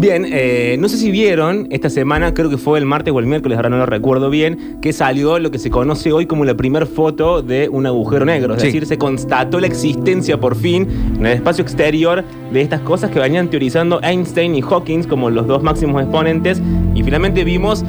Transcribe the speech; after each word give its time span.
Bien, 0.00 0.24
eh, 0.26 0.76
no 0.80 0.88
sé 0.88 0.96
si 0.96 1.10
vieron 1.10 1.66
esta 1.68 1.90
semana, 1.90 2.32
creo 2.32 2.48
que 2.48 2.56
fue 2.56 2.78
el 2.78 2.86
martes 2.86 3.12
o 3.12 3.18
el 3.20 3.26
miércoles, 3.26 3.56
ahora 3.56 3.68
no 3.68 3.76
lo 3.76 3.84
recuerdo 3.84 4.30
bien, 4.30 4.78
que 4.80 4.94
salió 4.94 5.38
lo 5.38 5.50
que 5.50 5.58
se 5.58 5.68
conoce 5.68 6.10
hoy 6.10 6.24
como 6.24 6.46
la 6.46 6.54
primera 6.54 6.86
foto 6.86 7.42
de 7.42 7.68
un 7.68 7.84
agujero 7.84 8.24
negro. 8.24 8.54
Es 8.54 8.62
Sí. 8.62 8.68
decir, 8.68 8.86
se 8.86 8.96
constató 8.96 9.60
la 9.60 9.66
existencia 9.66 10.40
por 10.40 10.56
fin 10.56 10.88
en 11.18 11.26
el 11.26 11.32
espacio 11.34 11.60
exterior 11.60 12.24
de 12.50 12.62
estas 12.62 12.80
cosas 12.80 13.10
que 13.10 13.18
venían 13.18 13.50
teorizando 13.50 14.00
Einstein 14.02 14.54
y 14.54 14.62
Hawking 14.62 15.02
como 15.02 15.28
los 15.28 15.46
dos 15.46 15.62
máximos 15.62 16.00
exponentes. 16.00 16.62
Y 16.94 17.02
finalmente 17.02 17.44
vimos 17.44 17.84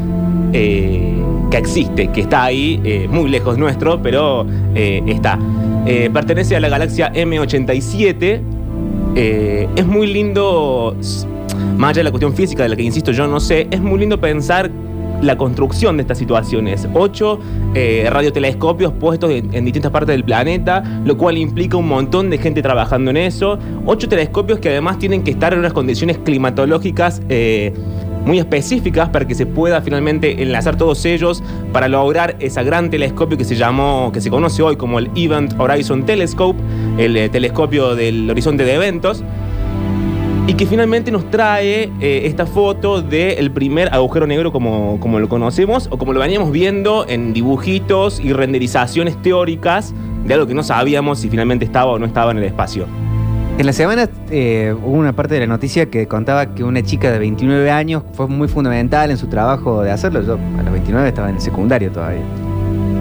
eh, 0.51 1.15
que 1.49 1.57
existe, 1.57 2.09
que 2.09 2.19
está 2.19 2.43
ahí, 2.43 2.81
eh, 2.83 3.07
muy 3.09 3.29
lejos 3.29 3.57
nuestro, 3.57 4.01
pero 4.01 4.45
está. 4.75 5.39
Pertenece 6.11 6.57
a 6.57 6.59
la 6.59 6.67
galaxia 6.67 7.09
M87. 7.13 8.41
Eh, 9.15 9.67
es 9.75 9.85
muy 9.85 10.07
lindo, 10.07 10.95
más 11.77 11.91
allá 11.91 11.99
de 11.99 12.03
la 12.05 12.11
cuestión 12.11 12.33
física, 12.33 12.63
de 12.63 12.69
la 12.69 12.75
que 12.75 12.83
insisto 12.83 13.11
yo 13.11 13.27
no 13.27 13.39
sé, 13.39 13.67
es 13.71 13.81
muy 13.81 13.99
lindo 13.99 14.19
pensar 14.19 14.71
la 15.21 15.37
construcción 15.37 15.97
de 15.97 16.01
estas 16.01 16.17
situaciones. 16.17 16.87
Ocho 16.93 17.39
eh, 17.75 18.07
radiotelescopios 18.09 18.93
puestos 18.93 19.31
en, 19.31 19.65
distintas 19.65 19.91
partes 19.91 20.13
del 20.13 20.23
planeta, 20.23 20.83
lo 21.05 21.17
cual 21.17 21.37
implica 21.37 21.77
un 21.77 21.87
montón 21.87 22.29
de 22.29 22.37
gente 22.37 22.61
trabajando 22.61 23.11
en 23.11 23.17
eso. 23.17 23.57
Ocho 23.85 24.09
telescopios 24.09 24.59
que 24.59 24.69
además 24.69 24.99
tienen 24.99 25.23
que 25.23 25.31
estar 25.31 25.53
en 25.53 25.59
unas 25.59 25.73
condiciones 25.73 26.17
climatológicas 26.17 27.21
eh, 27.29 27.73
muy 28.25 28.39
específicas 28.39 29.09
para 29.09 29.25
que 29.25 29.35
se 29.35 29.45
pueda 29.45 29.81
finalmente 29.81 30.43
enlazar 30.43 30.77
todos 30.77 31.05
ellos 31.05 31.43
para 31.71 31.87
lograr 31.87 32.35
ese 32.39 32.63
gran 32.63 32.89
telescopio 32.89 33.37
que 33.37 33.45
se 33.45 33.55
llamó, 33.55 34.11
que 34.11 34.21
se 34.21 34.29
conoce 34.29 34.61
hoy 34.61 34.75
como 34.75 34.99
el 34.99 35.09
Event 35.15 35.59
Horizon 35.59 36.05
Telescope, 36.05 36.59
el 36.97 37.17
eh, 37.17 37.29
telescopio 37.29 37.95
del 37.95 38.29
horizonte 38.29 38.63
de 38.63 38.75
eventos. 38.75 39.23
Y 40.47 40.55
que 40.55 40.65
finalmente 40.65 41.11
nos 41.11 41.29
trae 41.29 41.91
eh, 41.99 42.21
esta 42.25 42.45
foto 42.45 43.01
del 43.01 43.51
primer 43.51 43.93
agujero 43.93 44.27
negro 44.27 44.51
como, 44.51 44.99
como 44.99 45.19
lo 45.19 45.29
conocemos 45.29 45.87
o 45.91 45.97
como 45.97 46.13
lo 46.13 46.19
veníamos 46.19 46.51
viendo 46.51 47.05
en 47.07 47.31
dibujitos 47.31 48.19
y 48.19 48.33
renderizaciones 48.33 49.21
teóricas 49.21 49.93
de 50.25 50.33
algo 50.33 50.47
que 50.47 50.53
no 50.53 50.63
sabíamos 50.63 51.19
si 51.19 51.29
finalmente 51.29 51.63
estaba 51.63 51.91
o 51.91 51.99
no 51.99 52.05
estaba 52.05 52.31
en 52.31 52.39
el 52.39 52.43
espacio. 52.43 52.85
En 53.57 53.65
la 53.65 53.73
semana 53.73 54.09
eh, 54.31 54.73
hubo 54.83 54.97
una 54.97 55.13
parte 55.13 55.35
de 55.35 55.41
la 55.41 55.47
noticia 55.47 55.85
que 55.85 56.07
contaba 56.07 56.55
que 56.55 56.63
una 56.63 56.81
chica 56.81 57.11
de 57.11 57.19
29 57.19 57.69
años 57.69 58.03
fue 58.13 58.27
muy 58.27 58.47
fundamental 58.47 59.11
en 59.11 59.17
su 59.17 59.27
trabajo 59.27 59.83
de 59.83 59.91
hacerlo. 59.91 60.23
Yo 60.23 60.39
a 60.57 60.63
los 60.63 60.71
29 60.71 61.07
estaba 61.07 61.29
en 61.29 61.35
el 61.35 61.41
secundario 61.41 61.91
todavía. 61.91 62.23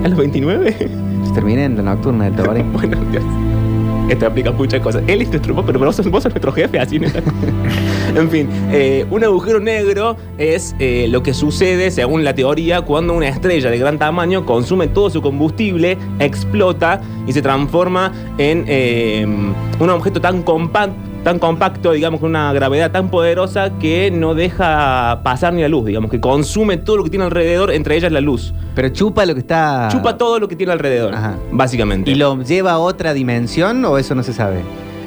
¿A 0.04 0.08
los 0.08 0.18
29? 0.18 0.76
Terminé 1.34 1.64
en 1.64 1.76
la 1.76 1.82
nocturna 1.82 2.24
del 2.24 2.34
Tabarín. 2.36 2.72
bueno, 2.72 2.98
Dios. 3.10 3.24
Esto 4.10 4.26
aplica 4.26 4.50
muchas 4.50 4.80
cosas. 4.80 5.04
Él 5.06 5.22
es 5.22 5.28
nuestro, 5.28 5.64
pero 5.64 5.78
vos 5.78 5.94
sos, 5.94 6.10
vos 6.10 6.24
sos 6.24 6.32
nuestro 6.32 6.50
jefe, 6.50 6.80
así. 6.80 6.98
¿no? 6.98 7.06
en 8.16 8.28
fin, 8.28 8.48
eh, 8.72 9.06
un 9.08 9.22
agujero 9.22 9.60
negro 9.60 10.16
es 10.36 10.74
eh, 10.80 11.06
lo 11.08 11.22
que 11.22 11.32
sucede, 11.32 11.92
según 11.92 12.24
la 12.24 12.34
teoría, 12.34 12.82
cuando 12.82 13.14
una 13.14 13.28
estrella 13.28 13.70
de 13.70 13.78
gran 13.78 13.98
tamaño 13.98 14.44
consume 14.44 14.88
todo 14.88 15.10
su 15.10 15.22
combustible, 15.22 15.96
explota 16.18 17.00
y 17.28 17.32
se 17.32 17.40
transforma 17.40 18.12
en 18.36 18.64
eh, 18.66 19.24
un 19.78 19.90
objeto 19.90 20.20
tan 20.20 20.42
compacto. 20.42 21.09
Tan 21.24 21.38
compacto, 21.38 21.92
digamos, 21.92 22.20
con 22.20 22.30
una 22.30 22.52
gravedad 22.52 22.90
tan 22.90 23.10
poderosa 23.10 23.70
que 23.78 24.10
no 24.10 24.34
deja 24.34 25.20
pasar 25.22 25.52
ni 25.52 25.60
la 25.60 25.68
luz, 25.68 25.84
digamos, 25.84 26.10
que 26.10 26.18
consume 26.18 26.78
todo 26.78 26.96
lo 26.96 27.04
que 27.04 27.10
tiene 27.10 27.26
alrededor, 27.26 27.72
entre 27.72 27.96
ellas 27.96 28.10
la 28.10 28.22
luz. 28.22 28.54
Pero 28.74 28.88
chupa 28.88 29.26
lo 29.26 29.34
que 29.34 29.40
está. 29.40 29.88
Chupa 29.92 30.16
todo 30.16 30.38
lo 30.38 30.48
que 30.48 30.56
tiene 30.56 30.72
alrededor, 30.72 31.14
Ajá. 31.14 31.36
básicamente. 31.52 32.10
¿Y 32.10 32.14
lo 32.14 32.42
lleva 32.42 32.72
a 32.72 32.78
otra 32.78 33.12
dimensión 33.12 33.84
o 33.84 33.98
eso 33.98 34.14
no 34.14 34.22
se 34.22 34.32
sabe? 34.32 34.62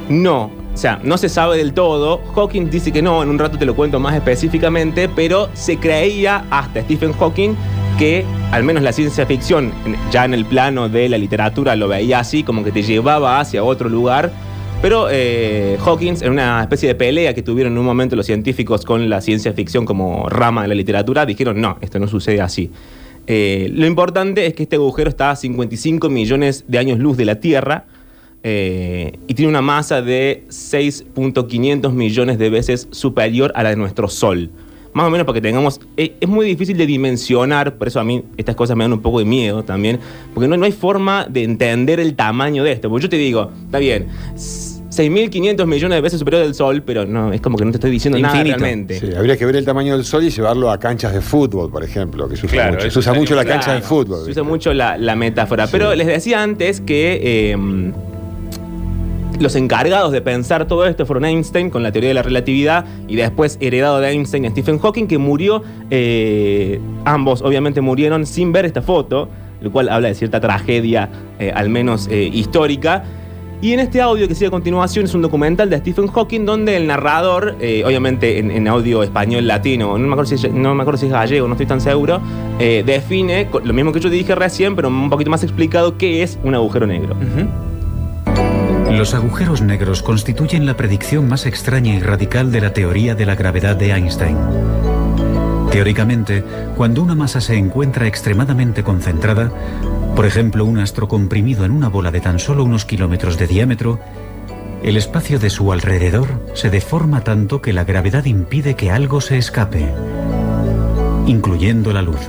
No, 0.08 0.52
o 0.72 0.76
sea, 0.76 1.00
no 1.02 1.18
se 1.18 1.28
sabe 1.28 1.56
del 1.56 1.72
todo. 1.72 2.20
Hawking 2.34 2.70
dice 2.70 2.92
que 2.92 3.02
no, 3.02 3.22
en 3.22 3.28
un 3.28 3.38
rato 3.38 3.58
te 3.58 3.66
lo 3.66 3.74
cuento 3.74 3.98
más 3.98 4.14
específicamente, 4.14 5.08
pero 5.08 5.48
se 5.54 5.78
creía 5.78 6.44
hasta 6.50 6.82
Stephen 6.82 7.12
Hawking 7.12 7.54
que 7.98 8.24
al 8.50 8.64
menos 8.64 8.82
la 8.82 8.92
ciencia 8.92 9.24
ficción, 9.24 9.72
ya 10.10 10.24
en 10.24 10.34
el 10.34 10.44
plano 10.44 10.88
de 10.88 11.08
la 11.08 11.16
literatura, 11.16 11.76
lo 11.76 11.88
veía 11.88 12.18
así, 12.20 12.42
como 12.42 12.64
que 12.64 12.72
te 12.72 12.82
llevaba 12.82 13.40
hacia 13.40 13.62
otro 13.62 13.88
lugar. 13.88 14.32
Pero 14.84 15.08
eh, 15.10 15.78
Hawkins, 15.82 16.20
en 16.20 16.32
una 16.32 16.60
especie 16.60 16.86
de 16.86 16.94
pelea 16.94 17.32
que 17.32 17.42
tuvieron 17.42 17.72
en 17.72 17.78
un 17.78 17.86
momento 17.86 18.16
los 18.16 18.26
científicos 18.26 18.84
con 18.84 19.08
la 19.08 19.22
ciencia 19.22 19.54
ficción 19.54 19.86
como 19.86 20.28
rama 20.28 20.60
de 20.60 20.68
la 20.68 20.74
literatura, 20.74 21.24
dijeron, 21.24 21.58
no, 21.58 21.78
esto 21.80 21.98
no 21.98 22.06
sucede 22.06 22.42
así. 22.42 22.70
Eh, 23.26 23.70
lo 23.72 23.86
importante 23.86 24.44
es 24.44 24.52
que 24.52 24.64
este 24.64 24.76
agujero 24.76 25.08
está 25.08 25.30
a 25.30 25.36
55 25.36 26.10
millones 26.10 26.66
de 26.68 26.76
años 26.76 26.98
luz 26.98 27.16
de 27.16 27.24
la 27.24 27.36
Tierra 27.36 27.86
eh, 28.42 29.18
y 29.26 29.32
tiene 29.32 29.48
una 29.48 29.62
masa 29.62 30.02
de 30.02 30.44
6.500 30.50 31.90
millones 31.90 32.36
de 32.36 32.50
veces 32.50 32.86
superior 32.90 33.52
a 33.54 33.62
la 33.62 33.70
de 33.70 33.76
nuestro 33.76 34.06
Sol. 34.08 34.50
Más 34.92 35.06
o 35.06 35.10
menos 35.10 35.26
para 35.26 35.34
que 35.34 35.40
tengamos... 35.40 35.80
eh, 35.96 36.14
es 36.20 36.28
muy 36.28 36.44
difícil 36.44 36.76
de 36.76 36.84
dimensionar, 36.84 37.76
por 37.76 37.88
eso 37.88 38.00
a 38.00 38.04
mí 38.04 38.22
estas 38.36 38.54
cosas 38.54 38.76
me 38.76 38.84
dan 38.84 38.92
un 38.92 39.00
poco 39.00 39.18
de 39.18 39.24
miedo 39.24 39.62
también, 39.62 39.98
porque 40.34 40.46
no, 40.46 40.58
no 40.58 40.66
hay 40.66 40.72
forma 40.72 41.26
de 41.26 41.42
entender 41.42 42.00
el 42.00 42.14
tamaño 42.14 42.62
de 42.64 42.72
esto. 42.72 42.90
Porque 42.90 43.04
yo 43.04 43.08
te 43.08 43.16
digo, 43.16 43.50
está 43.64 43.78
bien, 43.78 44.08
6.500 44.98 45.66
millones 45.66 45.96
de 45.96 46.00
veces 46.00 46.18
superior 46.18 46.42
al 46.42 46.54
Sol, 46.54 46.82
pero 46.82 47.06
no, 47.06 47.32
es 47.32 47.40
como 47.40 47.56
que 47.56 47.64
no 47.64 47.70
te 47.70 47.78
estoy 47.78 47.90
diciendo 47.90 48.18
nada 48.18 48.36
Infinito. 48.36 48.58
realmente. 48.58 49.00
Sí, 49.00 49.14
habría 49.16 49.36
que 49.36 49.46
ver 49.46 49.56
el 49.56 49.64
tamaño 49.64 49.96
del 49.96 50.04
sol 50.04 50.24
y 50.24 50.30
llevarlo 50.30 50.70
a 50.70 50.78
canchas 50.78 51.12
de 51.12 51.20
fútbol, 51.20 51.70
por 51.70 51.82
ejemplo, 51.82 52.28
que 52.28 52.36
se 52.36 52.46
usa 52.46 52.70
mucho. 52.70 52.90
Se 52.90 52.98
usa 52.98 53.14
mucho 53.14 53.34
la 53.34 53.44
cancha 53.44 53.64
claro, 53.64 53.80
de 53.80 53.86
fútbol. 53.86 54.20
Se 54.20 54.26
¿viste? 54.26 54.40
usa 54.40 54.48
mucho 54.48 54.74
la, 54.74 54.96
la 54.96 55.16
metáfora. 55.16 55.66
Sí. 55.66 55.72
Pero 55.72 55.94
les 55.94 56.06
decía 56.06 56.42
antes 56.42 56.80
que 56.80 57.20
eh, 57.22 57.92
los 59.40 59.56
encargados 59.56 60.12
de 60.12 60.20
pensar 60.20 60.66
todo 60.66 60.86
esto 60.86 61.06
fueron 61.06 61.24
Einstein 61.24 61.70
con 61.70 61.82
la 61.82 61.92
teoría 61.92 62.08
de 62.08 62.14
la 62.14 62.22
relatividad 62.22 62.84
y 63.08 63.16
después 63.16 63.58
heredado 63.60 64.00
de 64.00 64.10
Einstein 64.10 64.46
a 64.46 64.50
Stephen 64.50 64.78
Hawking, 64.78 65.06
que 65.06 65.18
murió, 65.18 65.62
eh, 65.90 66.80
ambos 67.04 67.42
obviamente 67.42 67.80
murieron 67.80 68.26
sin 68.26 68.52
ver 68.52 68.64
esta 68.64 68.82
foto, 68.82 69.28
lo 69.60 69.72
cual 69.72 69.88
habla 69.88 70.08
de 70.08 70.14
cierta 70.14 70.40
tragedia, 70.40 71.08
eh, 71.38 71.52
al 71.54 71.68
menos 71.68 72.08
eh, 72.10 72.30
histórica. 72.32 73.04
Y 73.60 73.72
en 73.72 73.80
este 73.80 74.00
audio 74.00 74.28
que 74.28 74.34
sigue 74.34 74.48
a 74.48 74.50
continuación 74.50 75.06
es 75.06 75.14
un 75.14 75.22
documental 75.22 75.70
de 75.70 75.78
Stephen 75.78 76.08
Hawking 76.08 76.44
donde 76.44 76.76
el 76.76 76.86
narrador, 76.86 77.56
eh, 77.60 77.82
obviamente 77.84 78.38
en, 78.38 78.68
audio 78.68 79.02
español 79.02 79.46
latino, 79.46 79.96
no 79.96 80.06
me, 80.06 80.12
acuerdo 80.12 80.98
si 80.98 81.06
es, 81.06 81.12
gallego, 81.12 81.46
no 81.46 81.54
estoy 81.54 81.66
tan 81.66 81.80
seguro, 81.80 82.20
eh, 82.58 82.82
define 82.84 83.48
lo 83.64 83.72
mismo 83.72 83.92
que 83.92 84.00
yo 84.00 84.10
dije 84.10 84.34
recién, 84.34 84.76
pero 84.76 84.88
un 84.88 85.08
poquito 85.08 85.30
más 85.30 85.42
explicado, 85.42 85.96
qué 85.96 86.22
es 86.22 86.38
un 86.44 86.54
agujero 86.54 86.86
negro. 86.86 87.16
Los 88.90 89.14
agujeros 89.14 89.60
negros 89.60 90.02
constituyen 90.02 90.66
la 90.66 90.76
predicción 90.76 91.28
más 91.28 91.46
extraña 91.46 91.94
y 91.94 92.00
radical 92.00 92.52
de 92.52 92.60
la 92.60 92.72
teoría 92.72 93.14
de 93.14 93.26
la 93.26 93.34
gravedad 93.34 93.76
de 93.76 93.90
Einstein. 93.90 94.36
Teóricamente, 95.74 96.44
cuando 96.76 97.02
una 97.02 97.16
masa 97.16 97.40
se 97.40 97.56
encuentra 97.56 98.06
extremadamente 98.06 98.84
concentrada, 98.84 99.50
por 100.16 100.26
ejemplo 100.26 100.64
un 100.64 100.78
astro 100.78 101.08
comprimido 101.08 101.64
en 101.64 101.72
una 101.72 101.88
bola 101.88 102.10
de 102.10 102.20
tan 102.20 102.38
solo 102.38 102.64
unos 102.64 102.84
kilómetros 102.84 103.38
de 103.38 103.46
diámetro, 103.46 103.98
el 104.82 104.96
espacio 104.96 105.38
de 105.38 105.50
su 105.50 105.72
alrededor 105.72 106.28
se 106.54 106.70
deforma 106.70 107.24
tanto 107.24 107.62
que 107.62 107.72
la 107.72 107.84
gravedad 107.84 108.24
impide 108.26 108.74
que 108.74 108.90
algo 108.90 109.20
se 109.20 109.38
escape, 109.38 109.88
incluyendo 111.26 111.92
la 111.92 112.02
luz. 112.02 112.20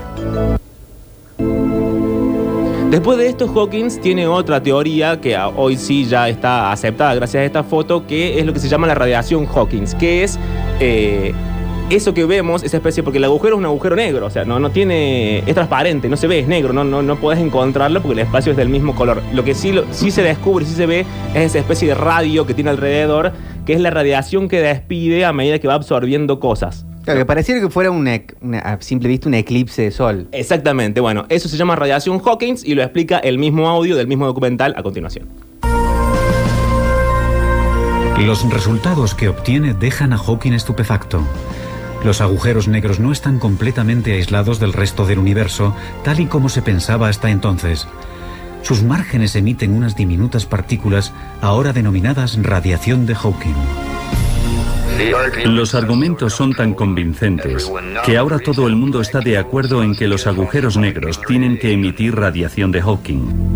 Después 2.90 3.18
de 3.18 3.28
esto, 3.28 3.52
Hawkins 3.54 4.00
tiene 4.00 4.26
otra 4.26 4.64
teoría 4.64 5.20
que 5.20 5.38
hoy 5.38 5.76
sí 5.76 6.06
ya 6.06 6.30
está 6.30 6.72
aceptada 6.72 7.14
gracias 7.16 7.42
a 7.42 7.44
esta 7.44 7.64
foto, 7.64 8.08
que 8.08 8.40
es 8.40 8.46
lo 8.46 8.54
que 8.54 8.60
se 8.60 8.70
llama 8.70 8.88
la 8.88 8.96
radiación 8.96 9.46
Hawkins, 9.54 9.96
que 9.96 10.24
es 10.24 10.40
eh, 10.80 11.34
eso 11.90 12.14
que 12.14 12.26
vemos, 12.26 12.64
esa 12.64 12.78
especie, 12.78 13.04
porque 13.04 13.20
el 13.20 13.24
agujero 13.26 13.56
es 13.56 13.60
un 13.60 13.66
agujero 13.66 13.96
negro, 13.96 14.26
o 14.26 14.30
sea, 14.30 14.44
no, 14.44 14.60
no 14.60 14.72
tiene, 14.72 15.40
es 15.40 15.54
transparente, 15.54 16.10
no 16.10 16.18
se 16.18 16.26
ve, 16.28 16.40
es 16.40 16.48
negro, 16.48 16.74
no, 16.74 16.84
no, 16.84 17.02
no 17.04 17.16
podés 17.18 17.40
encontrarlo 17.40 18.02
porque 18.02 18.14
el 18.22 18.26
espacio 18.26 18.52
es 18.52 18.58
del 18.58 18.70
mismo 18.70 18.96
color. 18.96 19.22
Lo 19.34 19.44
que 19.44 19.54
sí, 19.54 19.72
lo- 19.72 19.86
sí 19.92 20.10
se 20.12 20.24
descubre, 20.24 20.66
sí 20.66 20.74
se 20.74 20.86
ve, 20.88 21.02
es 21.36 21.42
esa 21.44 21.60
especie 21.60 21.88
de 21.88 21.94
radio 21.96 22.46
que 22.48 22.54
tiene 22.56 22.72
alrededor, 22.72 23.34
que 23.66 23.74
es 23.74 23.80
la 23.82 23.92
radiación 23.92 24.48
que 24.50 24.62
despide 24.62 25.26
a 25.26 25.34
medida 25.34 25.60
que 25.60 25.68
va 25.68 25.76
absorbiendo 25.76 26.40
cosas. 26.40 26.86
Claro, 27.04 27.20
que 27.20 27.26
pareciera 27.26 27.62
que 27.62 27.70
fuera 27.70 27.92
un 27.92 28.10
una- 28.42 28.60
a 28.60 28.82
simple 28.82 29.08
vista 29.08 29.28
un 29.30 29.36
eclipse 29.36 29.84
de 29.84 29.92
sol. 29.92 30.28
Exactamente, 30.32 31.00
bueno, 31.02 31.26
eso 31.30 31.48
se 31.48 31.56
llama 31.56 31.76
radiación 31.76 32.20
Hawkins 32.26 32.64
y 32.66 32.74
lo 32.74 32.82
explica 32.82 33.20
el 33.20 33.38
mismo 33.38 33.70
audio 33.70 33.96
del 33.96 34.08
mismo 34.08 34.26
documental 34.26 34.74
a 34.76 34.82
continuación. 34.82 35.28
Los 38.18 38.50
resultados 38.50 39.14
que 39.14 39.28
obtiene 39.30 39.74
dejan 39.74 40.14
a 40.14 40.18
Hawking 40.18 40.54
estupefacto. 40.54 41.22
Los 42.04 42.22
agujeros 42.22 42.68
negros 42.68 43.00
no 43.00 43.12
están 43.12 43.40
completamente 43.40 44.14
aislados 44.14 44.60
del 44.60 44.74
resto 44.74 45.06
del 45.06 45.20
universo, 45.20 45.76
tal 46.04 46.20
y 46.20 46.26
como 46.26 46.50
se 46.50 46.62
pensaba 46.62 47.08
hasta 47.08 47.30
entonces. 47.30 47.88
Sus 48.62 48.84
márgenes 48.84 49.36
emiten 49.36 49.74
unas 49.74 49.96
diminutas 49.96 50.46
partículas, 50.46 51.14
ahora 51.42 51.74
denominadas 51.74 52.42
radiación 52.42 53.06
de 53.06 53.16
Hawking. 53.16 53.56
Los 55.46 55.76
argumentos 55.76 56.34
son 56.34 56.54
tan 56.54 56.74
convincentes 56.74 57.72
que 58.06 58.18
ahora 58.18 58.40
todo 58.40 58.68
el 58.68 58.76
mundo 58.76 59.02
está 59.02 59.20
de 59.20 59.38
acuerdo 59.38 59.84
en 59.84 59.96
que 59.96 60.08
los 60.08 60.26
agujeros 60.26 60.78
negros 60.78 61.20
tienen 61.28 61.60
que 61.60 61.74
emitir 61.74 62.16
radiación 62.16 62.72
de 62.72 62.82
Hawking. 62.82 63.55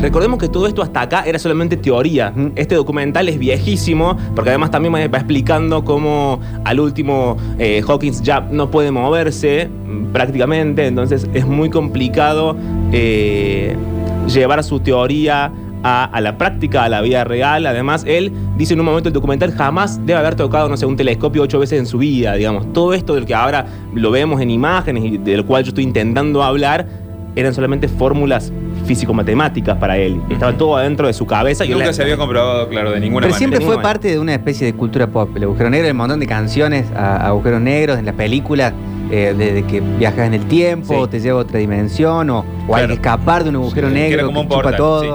Recordemos 0.00 0.38
que 0.38 0.48
todo 0.48 0.66
esto 0.66 0.80
hasta 0.80 1.02
acá 1.02 1.24
era 1.26 1.38
solamente 1.38 1.76
teoría. 1.76 2.32
Este 2.56 2.74
documental 2.74 3.28
es 3.28 3.38
viejísimo, 3.38 4.16
porque 4.34 4.48
además 4.48 4.70
también 4.70 4.94
va 4.94 5.18
explicando 5.18 5.84
cómo 5.84 6.40
al 6.64 6.80
último 6.80 7.36
eh, 7.58 7.82
Hawkins 7.86 8.22
ya 8.22 8.40
no 8.40 8.70
puede 8.70 8.90
moverse 8.90 9.68
mm, 9.68 10.06
prácticamente, 10.06 10.86
entonces 10.86 11.28
es 11.34 11.46
muy 11.46 11.68
complicado 11.68 12.56
eh, 12.92 13.76
llevar 14.26 14.64
su 14.64 14.80
teoría 14.80 15.52
a, 15.82 16.04
a 16.04 16.20
la 16.22 16.38
práctica, 16.38 16.84
a 16.84 16.88
la 16.88 17.02
vida 17.02 17.24
real. 17.24 17.66
Además, 17.66 18.04
él 18.06 18.32
dice 18.56 18.72
en 18.72 18.80
un 18.80 18.86
momento 18.86 19.10
del 19.10 19.14
documental 19.14 19.52
jamás 19.52 19.98
debe 20.06 20.18
haber 20.18 20.34
tocado, 20.34 20.70
no 20.70 20.78
sé, 20.78 20.86
un 20.86 20.96
telescopio 20.96 21.42
ocho 21.42 21.58
veces 21.58 21.78
en 21.78 21.84
su 21.84 21.98
vida, 21.98 22.32
digamos. 22.36 22.72
Todo 22.72 22.94
esto 22.94 23.14
del 23.16 23.26
que 23.26 23.34
ahora 23.34 23.66
lo 23.94 24.10
vemos 24.10 24.40
en 24.40 24.50
imágenes 24.50 25.04
y 25.04 25.18
del 25.18 25.44
cual 25.44 25.64
yo 25.64 25.68
estoy 25.68 25.84
intentando 25.84 26.42
hablar, 26.42 26.86
eran 27.36 27.54
solamente 27.54 27.86
fórmulas 27.86 28.50
físico-matemáticas 28.90 29.76
para 29.78 29.96
él. 29.96 30.20
Estaba 30.30 30.52
todo 30.58 30.76
adentro 30.76 31.06
de 31.06 31.12
su 31.12 31.24
cabeza. 31.24 31.64
Y 31.64 31.68
Nunca 31.70 31.86
la- 31.86 31.92
se 31.92 32.02
había 32.02 32.16
comprobado, 32.16 32.68
claro, 32.68 32.90
de 32.90 32.98
ninguna 32.98 33.20
Pero 33.26 33.34
manera. 33.34 33.38
siempre 33.38 33.60
de 33.60 33.64
fue 33.64 33.80
parte 33.80 34.08
de 34.08 34.18
una 34.18 34.32
especie 34.34 34.66
de 34.66 34.74
cultura 34.74 35.06
pop. 35.06 35.30
El 35.36 35.44
agujero 35.44 35.70
negro, 35.70 35.86
el 35.86 35.94
montón 35.94 36.18
de 36.18 36.26
canciones 36.26 36.86
a, 36.96 37.28
agujeros 37.28 37.60
negros 37.60 38.00
en 38.00 38.06
las 38.06 38.16
películas, 38.16 38.72
eh, 39.12 39.32
desde 39.38 39.62
que 39.64 39.80
viajas 39.80 40.26
en 40.26 40.34
el 40.34 40.44
tiempo, 40.46 40.94
Sí. 40.94 41.00
o 41.00 41.08
te 41.08 41.20
lleva 41.20 41.38
a 41.38 41.42
otra 41.42 41.60
dimensión, 41.60 42.30
o, 42.30 42.40
o 42.40 42.44
hay 42.74 42.80
Claro. 42.82 42.86
que 42.88 42.92
escapar 42.94 43.44
de 43.44 43.50
un 43.50 43.56
agujero 43.56 43.88
Sí, 43.88 43.94
que 43.94 44.00
negro 44.00 44.14
era 44.14 44.22
que, 44.22 44.26
como 44.26 44.40
un 44.40 44.46
chupa 44.46 44.54
portal, 44.62 44.76
todo. 44.76 45.02
sí. 45.02 45.10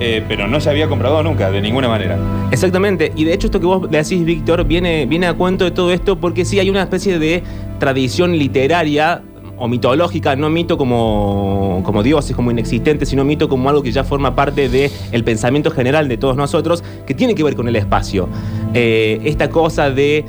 Eh, 0.00 0.24
pero 0.26 0.48
no 0.48 0.58
se 0.60 0.68
había 0.68 0.88
comprobado 0.88 1.22
nunca, 1.22 1.48
de 1.52 1.60
ninguna 1.60 1.86
manera. 1.86 2.18
Exactamente, 2.50 3.12
y 3.14 3.24
de 3.24 3.34
hecho 3.34 3.46
esto 3.46 3.60
que 3.60 3.66
vos 3.66 3.88
decís, 3.88 4.24
Víctor, 4.24 4.64
viene, 4.64 5.06
viene 5.06 5.26
a 5.28 5.34
cuento 5.34 5.64
de 5.64 5.70
todo 5.70 5.92
esto 5.92 6.18
porque 6.18 6.44
sí 6.44 6.58
hay 6.58 6.70
una 6.70 6.82
especie 6.82 7.20
de 7.20 7.44
tradición 7.78 8.36
literaria 8.36 9.22
o 9.62 9.68
mitológica, 9.68 10.34
no 10.34 10.50
mito 10.50 10.76
como, 10.76 11.82
como 11.84 12.02
dioses, 12.02 12.34
como 12.34 12.50
inexistente, 12.50 13.06
sino 13.06 13.24
mito 13.24 13.48
como 13.48 13.68
algo 13.68 13.80
que 13.80 13.92
ya 13.92 14.02
forma 14.02 14.34
parte 14.34 14.68
del 14.68 15.22
pensamiento 15.22 15.70
general 15.70 16.08
de 16.08 16.16
todos 16.16 16.36
nosotros, 16.36 16.82
que 17.06 17.14
tiene 17.14 17.36
que 17.36 17.44
ver 17.44 17.54
con 17.54 17.68
el 17.68 17.76
espacio. 17.76 18.28
Eh, 18.74 19.20
esta 19.22 19.50
cosa 19.50 19.92
de 19.92 20.24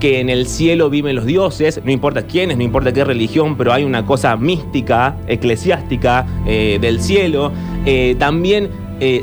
que 0.00 0.18
en 0.18 0.30
el 0.30 0.48
cielo 0.48 0.90
viven 0.90 1.14
los 1.14 1.26
dioses, 1.26 1.80
no 1.84 1.92
importa 1.92 2.22
quiénes, 2.22 2.56
no 2.56 2.64
importa 2.64 2.92
qué 2.92 3.04
religión, 3.04 3.56
pero 3.56 3.72
hay 3.72 3.84
una 3.84 4.04
cosa 4.04 4.36
mística, 4.36 5.16
eclesiástica 5.28 6.26
eh, 6.44 6.78
del 6.80 7.00
cielo. 7.00 7.52
Eh, 7.86 8.16
también 8.18 8.68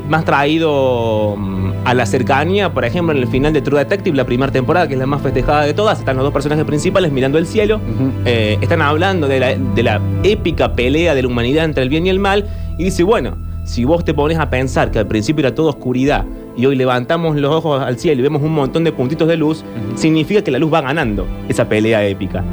más 0.07 0.25
traído 0.25 1.35
mm, 1.37 1.76
a 1.87 1.93
la 1.93 2.05
cercanía, 2.05 2.73
por 2.73 2.83
ejemplo, 2.83 3.15
en 3.15 3.21
el 3.21 3.29
final 3.29 3.53
de 3.53 3.61
True 3.61 3.79
Detective, 3.79 4.17
la 4.17 4.25
primera 4.25 4.51
temporada, 4.51 4.89
que 4.89 4.95
es 4.95 4.99
la 4.99 5.05
más 5.05 5.21
festejada 5.21 5.61
de 5.61 5.73
todas, 5.73 5.99
están 5.99 6.17
los 6.17 6.25
dos 6.25 6.33
personajes 6.33 6.65
principales 6.65 7.13
mirando 7.13 7.37
el 7.37 7.47
cielo. 7.47 7.79
Eh, 8.25 8.57
están 8.59 8.81
hablando 8.81 9.29
de 9.29 9.39
la, 9.39 9.55
de 9.55 9.83
la 9.83 10.01
épica 10.21 10.73
pelea 10.73 11.15
de 11.15 11.21
la 11.21 11.29
humanidad 11.29 11.63
entre 11.63 11.83
el 11.83 11.89
bien 11.89 12.05
y 12.05 12.09
el 12.09 12.19
mal. 12.19 12.45
Y 12.77 12.83
dice, 12.83 13.03
bueno, 13.03 13.37
si 13.63 13.85
vos 13.85 14.03
te 14.03 14.13
pones 14.13 14.37
a 14.37 14.49
pensar 14.49 14.91
que 14.91 14.99
al 14.99 15.07
principio 15.07 15.45
era 15.45 15.55
todo 15.55 15.69
oscuridad 15.69 16.25
y 16.57 16.65
hoy 16.65 16.75
levantamos 16.75 17.37
los 17.37 17.55
ojos 17.55 17.81
al 17.81 17.97
cielo 17.97 18.19
y 18.19 18.23
vemos 18.23 18.41
un 18.41 18.53
montón 18.53 18.83
de 18.83 18.91
puntitos 18.91 19.29
de 19.29 19.37
luz, 19.37 19.63
significa 19.95 20.41
que 20.41 20.51
la 20.51 20.59
luz 20.59 20.73
va 20.73 20.81
ganando 20.81 21.25
esa 21.47 21.69
pelea 21.69 22.05
épica. 22.05 22.43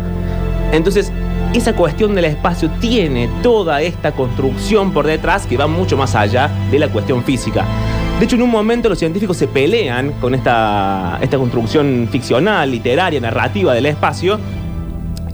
Entonces, 0.70 1.10
esa 1.54 1.75
cuestión 1.75 2.14
del 2.14 2.26
espacio 2.26 2.70
tiene 2.81 3.28
toda 3.42 3.82
esta 3.82 4.12
construcción 4.12 4.92
por 4.92 5.08
detrás 5.08 5.44
que 5.44 5.56
va 5.56 5.66
mucho 5.66 5.96
más 5.96 6.14
allá 6.14 6.48
de 6.70 6.78
la 6.78 6.88
cuestión 6.88 7.25
física. 7.25 7.64
De 8.19 8.26
hecho, 8.26 8.37
en 8.37 8.43
un 8.43 8.50
momento 8.50 8.88
los 8.88 8.99
científicos 8.99 9.37
se 9.37 9.49
pelean 9.49 10.12
con 10.20 10.34
esta, 10.34 11.19
esta 11.20 11.37
construcción 11.37 12.08
ficcional, 12.11 12.70
literaria, 12.70 13.20
narrativa 13.20 13.75
del 13.75 13.87
espacio, 13.87 14.38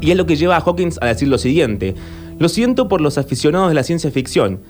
y 0.00 0.10
es 0.10 0.16
lo 0.16 0.24
que 0.24 0.34
lleva 0.34 0.56
a 0.56 0.60
Hawkins 0.60 0.98
a 1.02 1.06
decir 1.06 1.28
lo 1.28 1.36
siguiente. 1.36 1.94
Lo 2.38 2.48
siento 2.48 2.88
por 2.88 3.02
los 3.02 3.18
aficionados 3.18 3.68
de 3.68 3.74
la 3.74 3.82
ciencia 3.82 4.10
ficción. 4.10 4.60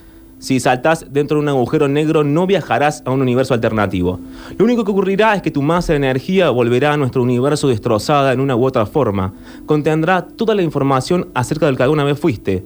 Si 0.41 0.59
saltás 0.59 1.07
dentro 1.11 1.37
de 1.37 1.43
un 1.43 1.49
agujero 1.51 1.87
negro 1.87 2.25
no 2.25 2.49
viajarás 2.49 3.03
a 3.07 3.13
un 3.13 3.23
universo 3.23 3.55
alternativo. 3.55 4.19
Lo 4.59 4.65
único 4.65 4.85
que 4.85 4.91
ocurrirá 4.91 5.35
es 5.35 5.43
que 5.43 5.53
tu 5.53 5.63
masa 5.63 5.93
de 5.93 5.99
energía 5.99 6.51
volverá 6.51 6.95
a 6.95 6.97
nuestro 6.97 7.23
universo 7.23 7.69
destrozada 7.69 8.33
en 8.33 8.41
una 8.41 8.57
u 8.57 8.65
otra 8.65 8.87
forma. 8.87 9.35
Contendrá 9.67 10.27
toda 10.27 10.57
la 10.57 10.63
información 10.63 11.29
acerca 11.33 11.67
del 11.67 11.77
que 11.77 11.85
alguna 11.85 12.05
vez 12.05 12.19
fuiste, 12.19 12.65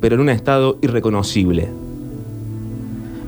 pero 0.00 0.14
en 0.14 0.20
un 0.20 0.28
estado 0.28 0.78
irreconocible. 0.80 1.85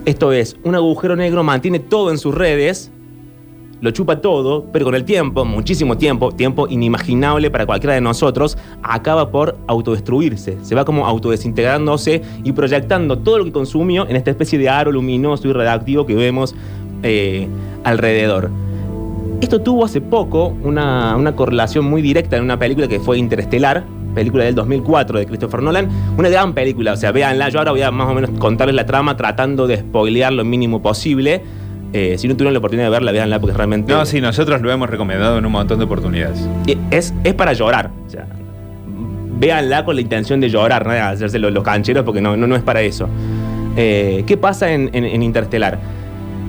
Esto 0.09 0.33
es, 0.33 0.57
un 0.65 0.75
agujero 0.75 1.17
negro 1.17 1.45
mantiene 1.45 1.81
todo 1.81 2.11
en 2.11 2.17
sus 2.17 2.35
redes, 2.35 2.91
lo 3.83 3.91
chupa 3.91 4.23
todo, 4.23 4.65
pero 4.73 4.87
con 4.87 4.95
el 4.95 5.05
tiempo, 5.05 5.45
muchísimo 5.45 5.99
tiempo, 5.99 6.33
tiempo 6.33 6.67
inimaginable 6.67 7.51
para 7.51 7.67
cualquiera 7.67 7.93
de 7.93 8.01
nosotros, 8.01 8.57
acaba 8.83 9.31
por 9.31 9.59
autodestruirse. 9.67 10.57
Se 10.63 10.75
va 10.75 10.87
como 10.87 11.07
autodesintegrándose 11.07 12.23
y 12.43 12.53
proyectando 12.53 13.19
todo 13.19 13.37
lo 13.37 13.45
que 13.45 13.53
consumió 13.53 14.09
en 14.09 14.17
esta 14.17 14.31
especie 14.31 14.59
de 14.59 14.71
aro 14.71 14.93
luminoso 14.93 15.47
y 15.47 15.53
redactivo 15.53 16.07
que 16.07 16.15
vemos 16.15 16.55
eh, 17.03 17.47
alrededor. 17.85 18.51
Esto 19.43 19.61
tuvo 19.61 19.85
hace 19.85 20.01
poco 20.01 20.57
una, 20.63 21.17
una 21.17 21.37
correlación 21.37 21.85
muy 21.85 22.01
directa 22.01 22.39
en 22.39 22.45
una 22.45 22.59
película 22.59 22.89
que 22.89 22.99
fue 22.99 23.19
Interestelar, 23.19 23.85
película 24.15 24.45
del 24.45 24.55
2004 24.55 25.19
de 25.19 25.27
Christopher 25.27 25.63
Nolan. 25.63 25.89
Una 26.17 26.29
gran 26.29 26.53
película, 26.55 26.93
o 26.93 26.97
sea, 26.97 27.13
véanla. 27.13 27.49
Yo 27.49 27.59
ahora 27.59 27.71
voy 27.73 27.83
a 27.83 27.91
más 27.91 28.09
o 28.09 28.15
menos 28.15 28.31
contarles 28.39 28.75
la 28.75 28.87
trama 28.87 29.17
tratando 29.17 29.67
de 29.67 29.79
spoilear 29.79 30.33
lo 30.33 30.45
mínimo 30.45 30.83
posible. 30.83 31.43
Eh, 31.93 32.17
si 32.19 32.29
no 32.29 32.35
tuvieron 32.35 32.53
la 32.53 32.59
oportunidad 32.59 32.87
de 32.87 32.91
verla, 32.91 33.13
véanla 33.13 33.41
porque 33.41 33.57
realmente 33.57 33.93
No, 33.93 34.05
sí, 34.05 34.21
nosotros 34.21 34.61
lo 34.61 34.71
hemos 34.71 34.91
recomendado 34.91 35.39
en 35.39 35.47
un 35.47 35.53
montón 35.53 35.79
de 35.79 35.85
oportunidades. 35.87 36.47
es, 36.91 37.15
es 37.25 37.35
para 37.35 37.53
llorar. 37.55 37.91
O 38.07 38.11
sea, 38.11 38.27
véanla 39.41 39.85
con 39.85 39.95
la 39.95 40.01
intención 40.03 40.41
de 40.41 40.51
llorar, 40.51 40.85
no 40.87 40.93
de 40.93 41.01
hacerse 41.01 41.39
los, 41.39 41.53
los 41.53 41.63
cancheros 41.65 42.05
porque 42.05 42.21
no, 42.21 42.37
no, 42.37 42.47
no 42.47 42.57
es 42.57 42.63
para 42.63 42.83
eso. 42.83 43.09
Eh, 43.77 44.25
¿Qué 44.27 44.37
pasa 44.37 44.73
en, 44.73 44.91
en- 44.93 45.05
en 45.05 45.23
Interestelar? 45.23 45.79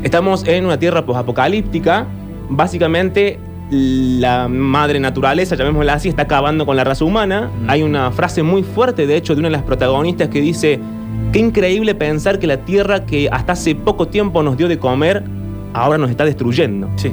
Estamos 0.03 0.47
en 0.47 0.65
una 0.65 0.77
tierra 0.79 1.05
posapocalíptica. 1.05 2.05
Básicamente, 2.49 3.37
la 3.69 4.47
madre 4.47 4.99
naturaleza, 4.99 5.55
llamémosla 5.55 5.93
así, 5.93 6.09
está 6.09 6.23
acabando 6.23 6.65
con 6.65 6.75
la 6.75 6.83
raza 6.83 7.05
humana. 7.05 7.51
Hay 7.67 7.83
una 7.83 8.11
frase 8.11 8.43
muy 8.43 8.63
fuerte, 8.63 9.05
de 9.05 9.15
hecho, 9.15 9.35
de 9.35 9.39
una 9.39 9.49
de 9.49 9.53
las 9.53 9.63
protagonistas 9.63 10.29
que 10.29 10.41
dice: 10.41 10.79
Qué 11.31 11.39
increíble 11.39 11.95
pensar 11.95 12.39
que 12.39 12.47
la 12.47 12.57
tierra 12.65 13.05
que 13.05 13.29
hasta 13.31 13.53
hace 13.53 13.75
poco 13.75 14.07
tiempo 14.07 14.41
nos 14.41 14.57
dio 14.57 14.67
de 14.67 14.79
comer, 14.79 15.23
ahora 15.73 15.97
nos 15.97 16.09
está 16.09 16.25
destruyendo. 16.25 16.89
Sí. 16.95 17.11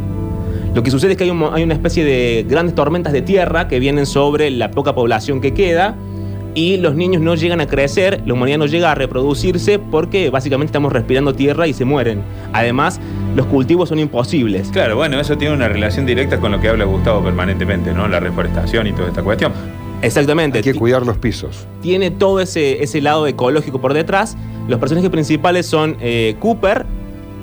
Lo 0.74 0.82
que 0.82 0.90
sucede 0.90 1.12
es 1.12 1.18
que 1.18 1.24
hay, 1.24 1.30
un 1.30 1.42
hay 1.52 1.62
una 1.62 1.74
especie 1.74 2.04
de 2.04 2.44
grandes 2.48 2.74
tormentas 2.74 3.12
de 3.12 3.22
tierra 3.22 3.68
que 3.68 3.78
vienen 3.78 4.04
sobre 4.04 4.50
la 4.50 4.70
poca 4.70 4.94
población 4.94 5.40
que 5.40 5.54
queda 5.54 5.96
y 6.56 6.78
los 6.78 6.94
niños 6.94 7.20
no 7.20 7.34
llegan 7.34 7.60
a 7.60 7.66
crecer, 7.66 8.22
la 8.24 8.32
humanidad 8.32 8.58
no 8.58 8.66
llega 8.66 8.90
a 8.90 8.94
reproducirse 8.94 9.78
porque 9.78 10.30
básicamente 10.30 10.70
estamos 10.70 10.90
respirando 10.90 11.34
tierra 11.34 11.66
y 11.66 11.74
se 11.74 11.84
mueren. 11.84 12.22
Además, 12.54 12.98
los 13.36 13.46
cultivos 13.46 13.90
son 13.90 13.98
imposibles. 13.98 14.70
Claro, 14.70 14.96
bueno, 14.96 15.20
eso 15.20 15.37
tiene 15.37 15.54
una 15.54 15.68
relación 15.68 16.06
directa 16.06 16.40
con 16.40 16.52
lo 16.52 16.61
que 16.61 16.68
habla 16.68 16.87
Gustavo 16.87 17.22
permanentemente, 17.22 17.92
¿no? 17.92 18.08
La 18.08 18.18
reforestación 18.18 18.87
y 18.87 18.92
toda 18.92 19.08
esta 19.08 19.22
cuestión. 19.22 19.52
Exactamente. 20.00 20.58
Hay 20.58 20.64
que 20.64 20.75
cuidar 20.75 21.04
los 21.04 21.18
pisos. 21.18 21.66
tiene 21.82 22.11
todo 22.11 22.40
ese, 22.40 22.82
ese 22.82 23.02
lado 23.02 23.26
ecológico 23.26 23.78
por 23.78 23.92
detrás. 23.92 24.37
Los 24.68 24.80
personajes 24.80 25.11
principales 25.11 25.66
son 25.66 25.96
eh, 26.00 26.37
Cooper, 26.40 26.87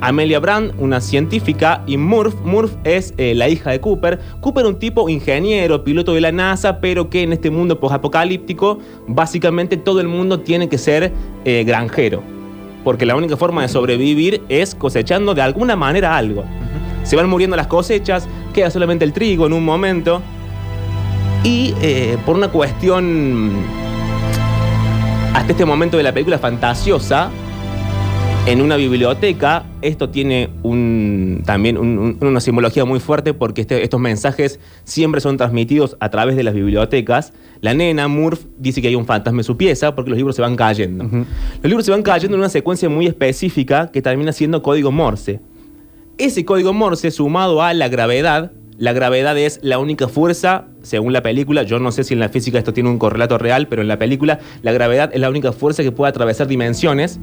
Amelia 0.02 0.40
Brand, 0.40 0.74
una 0.80 1.00
científica, 1.00 1.84
y 1.86 1.98
Murph. 1.98 2.36
Murph 2.44 2.74
es 2.84 3.14
eh, 3.18 3.36
la 3.36 3.48
hija 3.48 3.70
de 3.70 3.80
Cooper. 3.80 4.20
Cooper 4.42 4.66
un 4.66 4.80
tipo 4.80 5.08
ingeniero, 5.10 5.84
piloto 5.84 6.14
de 6.16 6.22
la 6.22 6.32
NASA, 6.32 6.80
pero 6.80 7.10
que 7.10 7.22
en 7.22 7.34
este 7.34 7.52
mundo 7.52 7.80
posapocalíptico, 7.80 8.80
básicamente 9.08 9.78
todo 9.78 10.02
el 10.02 10.08
mundo 10.08 10.40
tiene 10.40 10.70
que 10.70 10.80
ser 10.80 11.14
eh, 11.46 11.64
granjero. 11.66 12.24
Porque 12.84 13.06
la 13.06 13.16
única 13.16 13.38
forma 13.38 13.62
de 13.62 13.70
sobrevivir 13.70 14.44
es 14.50 14.76
cosechando 14.76 15.34
de 15.34 15.42
alguna 15.42 15.76
manera 15.76 16.18
algo. 16.18 16.44
Se 17.04 17.16
van 17.16 17.30
muriendo 17.30 17.56
las 17.56 17.68
cosechas, 17.68 18.28
queda 18.54 18.70
solamente 18.70 19.06
el 19.06 19.14
trigo 19.14 19.46
en 19.46 19.54
un 19.54 19.64
momento. 19.64 20.22
Y 21.44 21.74
eh, 21.82 22.18
por 22.26 22.36
una 22.36 22.50
cuestión 22.50 23.52
hasta 25.34 25.52
este 25.52 25.66
momento 25.66 25.98
de 25.98 26.04
la 26.04 26.14
película 26.14 26.38
fantasiosa, 26.38 27.30
en 28.46 28.62
una 28.62 28.76
biblioteca, 28.76 29.64
esto 29.82 30.10
tiene 30.10 30.50
un, 30.64 31.44
también 31.46 31.78
un- 31.78 31.98
un- 31.98 32.18
una 32.28 32.42
simbología 32.42 32.84
muy 32.84 33.00
fuerte 33.00 33.34
porque 33.34 33.62
este- 33.62 33.84
estos 33.84 34.02
mensajes 34.02 34.60
siempre 34.84 35.22
son 35.22 35.38
transmitidos 35.38 35.96
a 36.02 36.10
través 36.10 36.36
de 36.36 36.44
las 36.44 36.54
bibliotecas. 36.54 37.32
La 37.62 37.74
nena, 37.74 38.10
Murph, 38.10 38.42
dice 38.58 38.82
que 38.82 38.90
hay 38.90 38.96
un 38.96 39.06
fantasma 39.06 39.40
en 39.40 39.44
su 39.46 39.56
pieza 39.56 39.96
porque 39.96 40.10
los 40.10 40.18
libros 40.18 40.36
se 40.36 40.42
van 40.42 40.58
cayendo. 40.58 41.06
Los 41.06 41.64
libros 41.64 41.86
se 41.86 41.92
van 41.92 42.04
cayendo 42.04 42.36
en 42.36 42.42
una 42.42 42.50
secuencia 42.50 42.90
muy 42.90 43.08
específica 43.08 43.90
que 43.92 44.02
termina 44.02 44.34
siendo 44.34 44.62
código 44.62 44.92
Morse. 44.92 45.40
Ese 46.18 46.44
código 46.44 46.74
Morse 46.74 47.12
sumado 47.12 47.62
a 47.62 47.74
la 47.74 47.88
gravedad, 47.88 48.52
la 48.78 48.92
gravedad 48.92 49.38
es 49.38 49.60
la 49.64 49.80
única 49.80 50.10
fuerza, 50.10 50.66
según 50.82 51.14
la 51.14 51.22
película, 51.24 51.64
yo 51.64 51.80
no 51.80 51.94
sé 51.94 52.04
si 52.04 52.14
en 52.14 52.20
la 52.20 52.28
física 52.28 52.58
esto 52.58 52.74
tiene 52.74 52.90
un 52.90 53.00
correlato 53.00 53.38
real, 53.38 53.68
pero 53.70 53.82
en 53.82 53.88
la 53.88 53.98
película 53.98 54.40
la 54.64 54.74
gravedad 54.74 55.12
es 55.14 55.22
la 55.22 55.30
única 55.30 55.54
fuerza 55.54 55.82
que 55.82 55.94
puede 55.94 56.10
atravesar 56.10 56.48
dimensiones, 56.48 57.20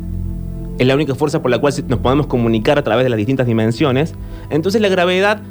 es 0.80 0.86
la 0.86 0.94
única 0.94 1.14
fuerza 1.14 1.42
por 1.42 1.50
la 1.50 1.58
cual 1.58 1.74
nos 1.88 1.98
podemos 1.98 2.26
comunicar 2.26 2.78
a 2.78 2.82
través 2.82 3.04
de 3.04 3.10
las 3.10 3.18
distintas 3.18 3.46
dimensiones. 3.46 4.14
Entonces 4.48 4.80
la 4.80 4.88
gravedad 4.88 5.42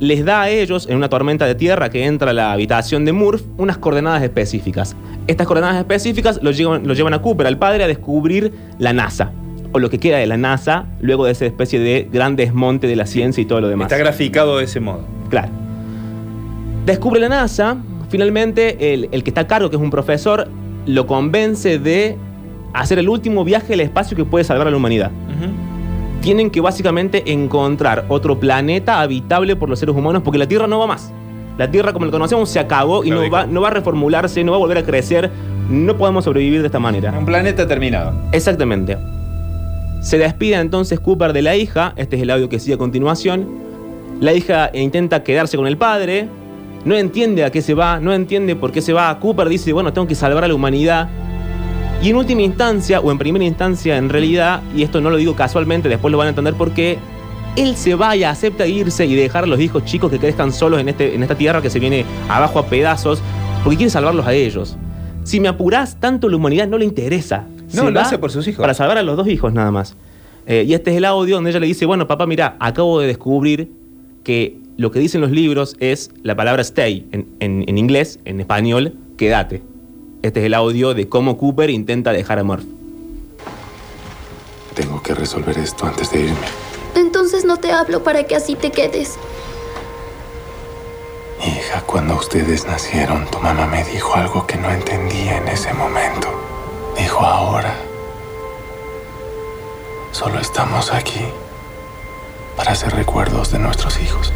les 0.00 0.24
da 0.24 0.42
a 0.42 0.50
ellos, 0.50 0.88
en 0.90 0.96
una 0.96 1.08
tormenta 1.08 1.46
de 1.46 1.54
tierra 1.54 1.88
que 1.88 2.04
entra 2.04 2.32
a 2.32 2.34
la 2.34 2.50
habitación 2.50 3.04
de 3.04 3.12
Murph, 3.12 3.42
unas 3.58 3.78
coordenadas 3.78 4.24
específicas. 4.24 4.96
Estas 5.28 5.46
coordenadas 5.46 5.76
específicas 5.76 6.40
lo 6.42 6.50
llevan, 6.50 6.84
lo 6.84 6.94
llevan 6.94 7.14
a 7.14 7.22
Cooper, 7.22 7.46
al 7.46 7.58
padre, 7.58 7.84
a 7.84 7.86
descubrir 7.86 8.52
la 8.80 8.92
NASA. 8.92 9.30
o 9.72 9.78
lo 9.78 9.90
que 9.90 9.98
queda 9.98 10.16
de 10.18 10.26
la 10.26 10.36
NASA, 10.36 10.86
luego 11.00 11.26
de 11.26 11.32
esa 11.32 11.46
especie 11.46 11.78
de 11.78 12.08
gran 12.10 12.34
desmonte 12.34 12.86
de 12.86 12.96
la 12.96 13.06
ciencia 13.06 13.42
y 13.42 13.44
todo 13.44 13.60
lo 13.60 13.68
demás. 13.68 13.86
Está 13.86 13.98
graficado 13.98 14.58
de 14.58 14.64
ese 14.64 14.80
modo. 14.80 15.06
Claro. 15.28 15.50
Descubre 16.86 17.20
la 17.20 17.28
NASA, 17.28 17.76
finalmente 18.08 18.94
el, 18.94 19.08
el 19.12 19.22
que 19.22 19.30
está 19.30 19.42
a 19.42 19.46
cargo, 19.46 19.70
que 19.70 19.76
es 19.76 19.82
un 19.82 19.90
profesor, 19.90 20.48
lo 20.86 21.06
convence 21.06 21.78
de 21.78 22.16
hacer 22.80 22.98
el 22.98 23.08
último 23.08 23.44
viaje 23.44 23.74
al 23.74 23.80
espacio 23.80 24.16
que 24.16 24.24
puede 24.24 24.44
salvar 24.44 24.66
a 24.66 24.70
la 24.70 24.76
humanidad. 24.76 25.10
Tienen 26.20 26.50
que 26.50 26.60
básicamente 26.60 27.32
encontrar 27.32 28.04
otro 28.08 28.40
planeta 28.40 29.00
habitable 29.00 29.54
por 29.56 29.68
los 29.68 29.78
seres 29.78 29.94
humanos 29.94 30.22
porque 30.24 30.38
la 30.38 30.46
Tierra 30.46 30.66
no 30.66 30.78
va 30.78 30.86
más. 30.86 31.12
La 31.56 31.70
Tierra 31.70 31.92
como 31.92 32.04
la 32.04 32.10
conocemos 32.10 32.48
se 32.48 32.58
acabó 32.58 33.04
y 33.04 33.10
no 33.10 33.30
va, 33.30 33.46
no 33.46 33.60
va 33.60 33.68
a 33.68 33.70
reformularse, 33.70 34.42
no 34.44 34.52
va 34.52 34.56
a 34.56 34.60
volver 34.60 34.78
a 34.78 34.82
crecer. 34.82 35.30
No 35.70 35.96
podemos 35.96 36.24
sobrevivir 36.24 36.60
de 36.60 36.66
esta 36.66 36.78
manera. 36.78 37.14
Un 37.16 37.24
planeta 37.24 37.66
terminado. 37.66 38.12
Exactamente. 38.32 38.96
Se 40.00 40.18
despide 40.18 40.56
entonces 40.56 41.00
Cooper 41.00 41.32
de 41.32 41.42
la 41.42 41.56
hija, 41.56 41.92
este 41.96 42.16
es 42.16 42.22
el 42.22 42.30
audio 42.30 42.48
que 42.48 42.60
sigue 42.60 42.74
a 42.74 42.78
continuación. 42.78 43.48
La 44.20 44.32
hija 44.32 44.70
intenta 44.72 45.22
quedarse 45.22 45.56
con 45.56 45.66
el 45.66 45.76
padre, 45.76 46.28
no 46.84 46.94
entiende 46.94 47.44
a 47.44 47.50
qué 47.50 47.62
se 47.62 47.74
va, 47.74 47.98
no 48.00 48.12
entiende 48.12 48.54
por 48.54 48.70
qué 48.70 48.80
se 48.80 48.92
va. 48.92 49.18
Cooper 49.18 49.48
dice, 49.48 49.72
bueno, 49.72 49.92
tengo 49.92 50.06
que 50.06 50.14
salvar 50.14 50.44
a 50.44 50.48
la 50.48 50.54
humanidad. 50.54 51.08
Y 52.02 52.10
en 52.10 52.16
última 52.16 52.42
instancia, 52.42 53.00
o 53.00 53.10
en 53.10 53.18
primera 53.18 53.44
instancia 53.44 53.96
en 53.96 54.08
realidad, 54.08 54.62
y 54.76 54.82
esto 54.82 55.00
no 55.00 55.10
lo 55.10 55.16
digo 55.16 55.34
casualmente, 55.34 55.88
después 55.88 56.12
lo 56.12 56.18
van 56.18 56.26
a 56.26 56.30
entender 56.30 56.54
por 56.54 56.72
qué, 56.72 56.98
él 57.56 57.74
se 57.74 57.94
va 57.94 58.14
y 58.14 58.22
acepta 58.22 58.66
irse 58.66 59.06
y 59.06 59.14
dejar 59.14 59.44
a 59.44 59.46
los 59.46 59.58
hijos 59.60 59.84
chicos 59.84 60.10
que 60.10 60.18
crezcan 60.18 60.52
solos 60.52 60.78
en, 60.80 60.88
este, 60.90 61.14
en 61.14 61.22
esta 61.22 61.34
tierra 61.34 61.62
que 61.62 61.70
se 61.70 61.80
viene 61.80 62.04
abajo 62.28 62.58
a 62.58 62.66
pedazos, 62.66 63.22
porque 63.64 63.78
quiere 63.78 63.90
salvarlos 63.90 64.26
a 64.26 64.34
ellos. 64.34 64.76
Si 65.24 65.40
me 65.40 65.48
apurás, 65.48 65.98
tanto 65.98 66.28
la 66.28 66.36
humanidad 66.36 66.68
no 66.68 66.78
le 66.78 66.84
interesa. 66.84 67.46
No, 67.72 67.84
Se 67.86 67.90
lo 67.90 68.00
hace 68.00 68.18
por 68.18 68.30
sus 68.30 68.46
hijos. 68.46 68.60
Para 68.60 68.74
salvar 68.74 68.98
a 68.98 69.02
los 69.02 69.16
dos 69.16 69.26
hijos 69.26 69.52
nada 69.52 69.70
más. 69.72 69.96
Eh, 70.46 70.64
y 70.68 70.74
este 70.74 70.92
es 70.92 70.98
el 70.98 71.04
audio 71.06 71.36
donde 71.36 71.50
ella 71.50 71.58
le 71.58 71.66
dice, 71.66 71.86
bueno, 71.86 72.06
papá, 72.06 72.26
mira, 72.26 72.56
acabo 72.60 73.00
de 73.00 73.08
descubrir 73.08 73.72
que 74.22 74.58
lo 74.76 74.92
que 74.92 75.00
dicen 75.00 75.20
los 75.22 75.32
libros 75.32 75.76
es 75.80 76.10
la 76.22 76.36
palabra 76.36 76.62
stay 76.62 77.06
en, 77.10 77.26
en- 77.40 77.64
en 77.66 77.78
inglés, 77.78 78.20
en 78.24 78.38
español, 78.38 78.94
quédate. 79.16 79.62
Este 80.26 80.40
es 80.40 80.46
el 80.46 80.54
audio 80.54 80.92
de 80.92 81.08
cómo 81.08 81.38
Cooper 81.38 81.70
intenta 81.70 82.10
dejar 82.10 82.40
a 82.40 82.42
Murph. 82.42 82.64
Tengo 84.74 85.00
que 85.00 85.14
resolver 85.14 85.56
esto 85.56 85.86
antes 85.86 86.10
de 86.10 86.22
irme. 86.22 86.46
Entonces 86.96 87.44
no 87.44 87.58
te 87.58 87.70
hablo 87.70 88.02
para 88.02 88.24
que 88.24 88.34
así 88.34 88.56
te 88.56 88.72
quedes. 88.72 89.18
Hija, 91.46 91.80
cuando 91.82 92.16
ustedes 92.16 92.66
nacieron, 92.66 93.30
tu 93.30 93.38
mamá 93.38 93.68
me 93.68 93.84
dijo 93.84 94.16
algo 94.16 94.48
que 94.48 94.56
no 94.56 94.68
entendía 94.68 95.36
en 95.36 95.46
ese 95.46 95.72
momento. 95.74 96.28
Dijo 96.98 97.24
ahora. 97.24 97.76
Solo 100.10 100.40
estamos 100.40 100.92
aquí 100.92 101.24
para 102.56 102.72
hacer 102.72 102.92
recuerdos 102.96 103.52
de 103.52 103.60
nuestros 103.60 104.00
hijos. 104.00 104.32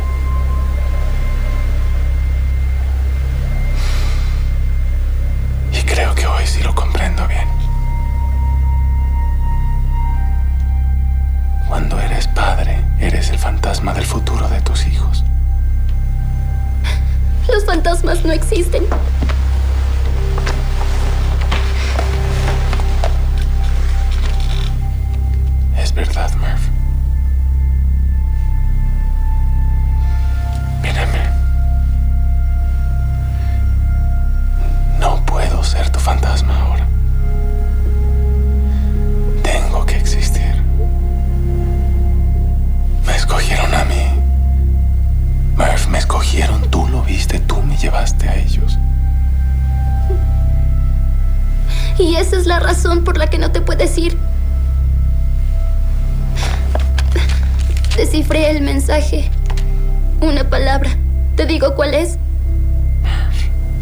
Y 5.73 5.83
sí 6.51 6.63
lo 6.63 6.75
comprendo 6.75 7.27
bien. 7.29 7.47
Cuando 11.69 11.99
eres 12.01 12.27
padre, 12.29 12.85
eres 12.99 13.31
el 13.31 13.39
fantasma 13.39 13.95
del 13.95 14.05
futuro 14.05 14.49
de 14.49 14.61
tus 14.61 14.85
hijos. 14.87 15.25
Los 17.49 17.65
fantasmas 17.65 18.25
no 18.25 18.33
existen. 18.33 18.85
Esa 52.31 52.39
es 52.39 52.47
la 52.47 52.61
razón 52.61 53.03
por 53.03 53.19
la 53.19 53.27
que 53.27 53.39
no 53.39 53.51
te 53.51 53.61
puedes 53.61 53.99
ir. 53.99 54.17
Descifré 57.97 58.51
el 58.51 58.63
mensaje. 58.63 59.29
Una 60.21 60.49
palabra. 60.49 60.97
¿Te 61.35 61.45
digo 61.45 61.75
cuál 61.75 61.93
es? 61.93 62.19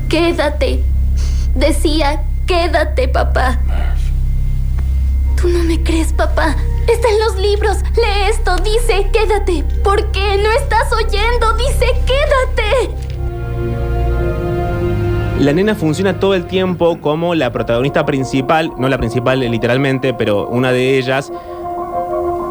Quédate. 0.08 0.82
Decía, 1.54 2.22
quédate, 2.46 3.08
papá. 3.08 3.58
Tú 5.38 5.48
no 5.48 5.62
me 5.64 5.82
crees, 5.82 6.14
papá. 6.14 6.56
Está 6.90 7.06
en 7.06 7.18
los 7.18 7.36
libros. 7.36 7.76
Lee 7.96 8.30
esto. 8.30 8.56
Dice, 8.60 9.10
quédate. 9.12 9.62
¿Por 9.84 10.10
qué 10.10 10.38
no 10.42 10.50
estás 10.52 10.90
oyendo? 10.90 11.52
Dice, 11.58 11.84
quédate. 12.06 13.07
La 15.40 15.52
nena 15.52 15.76
funciona 15.76 16.18
todo 16.18 16.35
el 16.35 16.47
tiempo 16.47 16.99
como 17.00 17.37
la 17.37 17.52
protagonista 17.52 18.04
principal, 18.04 18.73
no 18.76 18.88
la 18.88 18.99
principal 18.99 19.38
literalmente, 19.38 20.12
pero 20.12 20.49
una 20.49 20.73
de 20.73 20.99
ellas, 20.99 21.33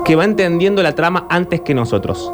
que 0.06 0.16
va 0.16 0.24
entendiendo 0.24 0.82
la 0.82 0.94
trama 0.94 1.28
antes 1.30 1.60
que 1.60 1.74
nosotros. 1.74 2.32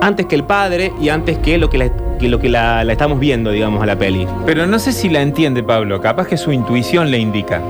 Antes 0.00 0.26
que 0.26 0.36
el 0.36 0.44
padre 0.44 0.92
y 1.00 1.08
antes 1.08 1.38
que 1.38 1.58
lo 1.58 1.68
que 1.70 1.78
la, 1.78 1.90
que 2.20 2.28
lo 2.28 2.38
que 2.38 2.48
la, 2.48 2.84
la 2.84 2.92
estamos 2.92 3.18
viendo, 3.18 3.50
digamos, 3.50 3.82
a 3.82 3.86
la 3.86 3.98
peli. 3.98 4.28
Pero 4.44 4.64
no 4.68 4.78
sé 4.78 4.92
si 4.92 5.08
la 5.08 5.22
entiende 5.22 5.64
Pablo. 5.64 6.00
Capaz 6.00 6.28
que 6.28 6.36
su 6.36 6.52
intuición 6.52 7.10
le 7.10 7.18
indica. 7.18 7.60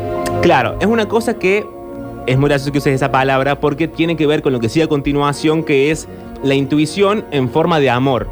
Claro, 0.43 0.77
es 0.79 0.87
una 0.87 1.09
cosa 1.09 1.39
que 1.39 1.65
es 2.27 2.37
muy 2.37 2.51
gracioso 2.51 2.71
que 2.71 2.79
uses 2.79 2.95
esa 2.95 3.11
palabra 3.11 3.61
porque 3.61 3.89
tiene 3.89 4.15
que 4.15 4.27
ver 4.27 4.43
con 4.43 4.53
lo 4.53 4.61
que 4.61 4.69
sigue 4.69 4.85
a 4.85 4.89
continuación, 4.89 5.65
que 5.65 5.91
es 5.91 6.07
la 6.43 6.55
intuición 6.55 7.25
en 7.31 7.49
forma 7.49 7.81
de 7.81 7.89
amor. 7.89 8.29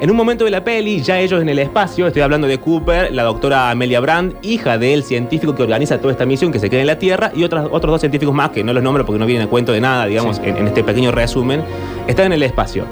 En 0.00 0.10
un 0.10 0.16
momento 0.16 0.44
de 0.44 0.52
la 0.52 0.62
peli, 0.62 1.02
ya 1.02 1.18
ellos 1.18 1.42
en 1.42 1.48
el 1.48 1.58
espacio, 1.58 2.06
estoy 2.06 2.22
hablando 2.22 2.46
de 2.46 2.58
Cooper, 2.58 3.12
la 3.12 3.24
doctora 3.24 3.70
Amelia 3.70 3.98
Brand, 3.98 4.36
hija 4.42 4.78
del 4.78 5.02
científico 5.02 5.56
que 5.56 5.64
organiza 5.64 5.98
toda 5.98 6.12
esta 6.12 6.24
misión 6.24 6.52
que 6.52 6.60
se 6.60 6.70
queda 6.70 6.82
en 6.82 6.86
la 6.86 7.00
Tierra, 7.00 7.32
y 7.34 7.42
otras, 7.42 7.66
otros 7.68 7.90
dos 7.90 8.00
científicos 8.00 8.32
más, 8.32 8.50
que 8.50 8.62
no 8.62 8.72
los 8.72 8.82
nombro 8.82 9.04
porque 9.04 9.18
no 9.18 9.26
vienen 9.26 9.48
a 9.48 9.50
cuento 9.50 9.72
de 9.72 9.80
nada, 9.80 10.06
digamos, 10.06 10.38
en, 10.38 10.56
en 10.56 10.68
este 10.68 10.84
pequeño 10.84 11.10
resumen, 11.10 11.64
están 12.06 12.26
en 12.26 12.34
el 12.34 12.44
espacio. 12.44 12.84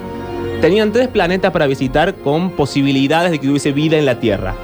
Tenían 0.60 0.90
tres 0.90 1.06
planetas 1.06 1.52
para 1.52 1.68
visitar 1.68 2.16
con 2.16 2.50
posibilidades 2.50 3.30
de 3.30 3.38
que 3.38 3.48
hubiese 3.48 3.70
vida 3.70 3.98
en 3.98 4.04
la 4.06 4.18
Tierra 4.18 4.54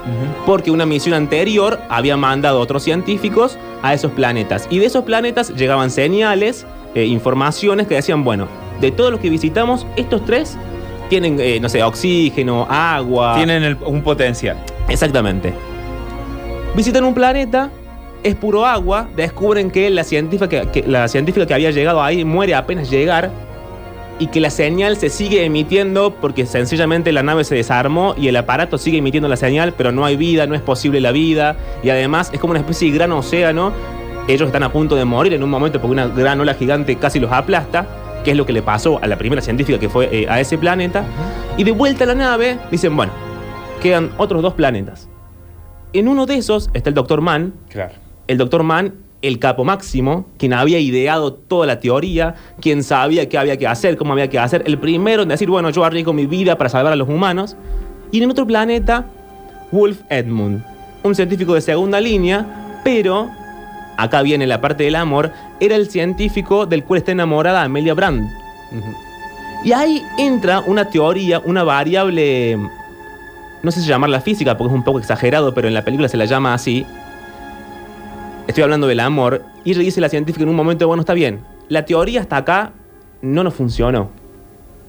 porque 0.47 0.71
una 0.71 0.87
misión 0.87 1.15
anterior 1.15 1.79
había 1.89 2.17
mandado 2.17 2.59
a 2.59 2.61
otros 2.61 2.83
científicos 2.83 3.59
a 3.83 3.95
esos 3.95 4.13
planetas. 4.13 4.67
Y 4.71 4.79
de 4.79 4.87
esos 4.87 5.05
planetas 5.05 5.51
llegaban 5.55 5.91
señales, 5.91 6.67
eh, 6.95 7.05
informaciones 7.05 7.87
que 7.87 7.95
decían, 7.95 8.25
bueno, 8.25 8.49
de 8.81 8.91
todos 8.91 9.11
los 9.11 9.21
que 9.21 9.31
visitamos, 9.31 9.87
estos 9.97 10.25
tres 10.25 10.57
tienen, 11.21 11.39
eh, 11.41 11.59
no 11.61 11.69
sé, 11.69 11.83
oxígeno, 11.83 12.67
agua. 12.71 13.35
Tienen 13.37 13.63
el- 13.65 13.77
un 13.85 14.01
potencial. 14.01 14.57
Exactamente. 14.89 15.53
Visitan 16.75 17.05
un 17.05 17.13
planeta, 17.13 17.69
es 18.23 18.35
puro 18.35 18.65
agua, 18.65 19.09
descubren 19.15 19.71
que 19.71 19.91
la 19.91 20.05
científica 20.05 20.49
que, 20.49 20.69
que- 20.71 20.89
la 20.89 21.07
científica 21.09 21.47
que 21.47 21.53
había 21.53 21.71
llegado 21.71 22.03
ahí 22.03 22.25
muere 22.25 22.55
apenas 22.55 22.89
llegar 22.89 23.31
y 24.19 24.29
que 24.29 24.41
la 24.41 24.49
señal 24.49 24.97
se 24.97 25.11
sigue 25.11 25.45
emitiendo 25.45 26.15
porque 26.19 26.47
sencillamente 26.47 27.13
la 27.13 27.23
nave 27.23 27.45
se 27.45 27.55
desarmó 27.57 28.15
y 28.17 28.29
el 28.29 28.37
aparato 28.37 28.79
sigue 28.79 28.97
emitiendo 28.99 29.29
la 29.29 29.37
señal, 29.37 29.75
pero 29.77 29.93
no 29.93 30.07
hay 30.07 30.17
vida, 30.17 30.47
no 30.47 30.55
es 30.55 30.63
posible 30.63 30.99
la 31.03 31.13
vida 31.13 31.57
y 31.83 31.91
además 31.91 32.31
es 32.33 32.41
como 32.41 32.53
una 32.53 32.61
especie 32.61 32.91
de 32.91 32.97
gran 32.97 33.13
océano. 33.13 33.71
Ellos 34.29 34.47
están 34.47 34.63
a 34.63 34.73
punto 34.73 34.95
de 34.97 35.05
morir 35.05 35.35
en 35.35 35.43
un 35.43 35.51
momento 35.51 35.79
porque 35.79 35.93
una 35.93 36.07
gran 36.07 36.41
ola 36.41 36.55
gigante 36.55 36.97
casi 36.97 37.21
los 37.21 37.31
aplasta, 37.33 37.87
que 38.25 38.33
es 38.33 38.37
lo 38.37 38.47
que 38.47 38.53
le 38.53 38.63
pasó 38.63 38.99
a 39.03 39.07
la 39.07 39.17
primera 39.19 39.43
científica 39.43 39.79
que 39.79 39.89
fue 39.89 40.09
eh, 40.13 40.27
a 40.29 40.41
ese 40.41 40.59
planeta. 40.59 41.05
Y 41.57 41.65
de 41.65 41.73
vuelta 41.73 42.05
a 42.05 42.07
la 42.09 42.15
nave 42.15 42.59
dicen, 42.71 42.97
bueno, 42.97 43.13
quedan 43.81 44.11
otros 44.19 44.43
dos 44.43 44.55
planetas. 44.55 45.09
En 45.93 46.09
uno 46.09 46.25
de 46.27 46.37
esos 46.37 46.71
está 46.73 46.89
el 46.89 46.95
Dr. 46.95 47.21
Mann, 47.21 47.53
Claro. 47.69 47.95
el 48.27 48.39
Dr. 48.39 48.63
Mann, 48.63 48.95
el 49.21 49.39
capo 49.39 49.63
máximo, 49.65 50.27
quien 50.39 50.53
había 50.53 50.79
ideado 50.79 51.33
toda 51.35 51.67
la 51.67 51.79
teoría, 51.81 52.35
quien 52.61 52.83
sabía 52.83 53.29
qué 53.29 53.39
había 53.39 53.57
que 53.57 53.67
hacer, 53.69 53.97
cómo 53.97 54.13
había 54.13 54.29
que 54.29 54.39
hacer, 54.39 54.63
el 54.67 54.79
primero 54.79 55.23
en 55.23 55.29
decir, 55.29 55.49
bueno, 55.49 55.71
yo 55.71 55.85
arriesgo 55.85 56.13
mi 56.13 56.27
vida 56.27 56.57
para 56.59 56.71
salvar 56.71 56.93
a 56.93 56.97
los 56.97 57.09
humanos. 57.09 57.57
Y 58.11 58.23
en 58.23 58.31
otro 58.31 58.47
planeta, 58.47 59.07
Wolf 59.71 60.01
Edmund, 60.11 60.65
un 61.03 61.15
científico 61.15 61.55
de 61.55 61.61
segunda 61.61 62.01
línea, 62.01 62.81
pero, 62.85 63.31
acá 64.03 64.23
viene 64.23 64.47
la 64.47 64.61
parte 64.61 64.85
del 64.85 64.97
amor, 64.97 65.33
era 65.61 65.77
el 65.77 65.89
científico 65.89 66.67
del 66.67 66.85
cual 66.85 66.99
está 66.99 67.13
enamorada 67.13 67.63
Amelia 67.63 67.95
Brand. 67.95 68.31
Y 69.65 69.73
ahí 69.73 70.03
entra 70.19 70.61
una 70.61 70.91
teoría, 70.91 71.41
una 71.41 71.63
variable, 71.63 72.59
no 73.63 73.71
sé 73.71 73.81
si 73.81 73.87
llamarla 73.87 74.21
física 74.21 74.57
porque 74.57 74.73
es 74.73 74.79
un 74.79 74.85
poco 74.85 74.99
exagerado, 74.99 75.55
pero 75.55 75.69
en 75.69 75.75
la 75.75 75.85
película 75.85 76.09
se 76.09 76.17
la 76.17 76.25
llama 76.25 76.53
así. 76.55 76.85
Estoy 78.49 78.65
hablando 78.65 78.89
del 78.89 79.01
amor. 79.01 79.45
Y 79.65 79.75
dice 79.75 80.01
la 80.01 80.09
científica 80.09 80.43
en 80.43 80.49
un 80.49 80.57
momento, 80.57 80.87
bueno, 80.89 81.03
está 81.03 81.15
bien, 81.15 81.45
la 81.69 81.85
teoría 81.85 82.21
hasta 82.21 82.39
acá 82.39 82.73
no 83.21 83.45
nos 83.45 83.55
funcionó. 83.55 84.11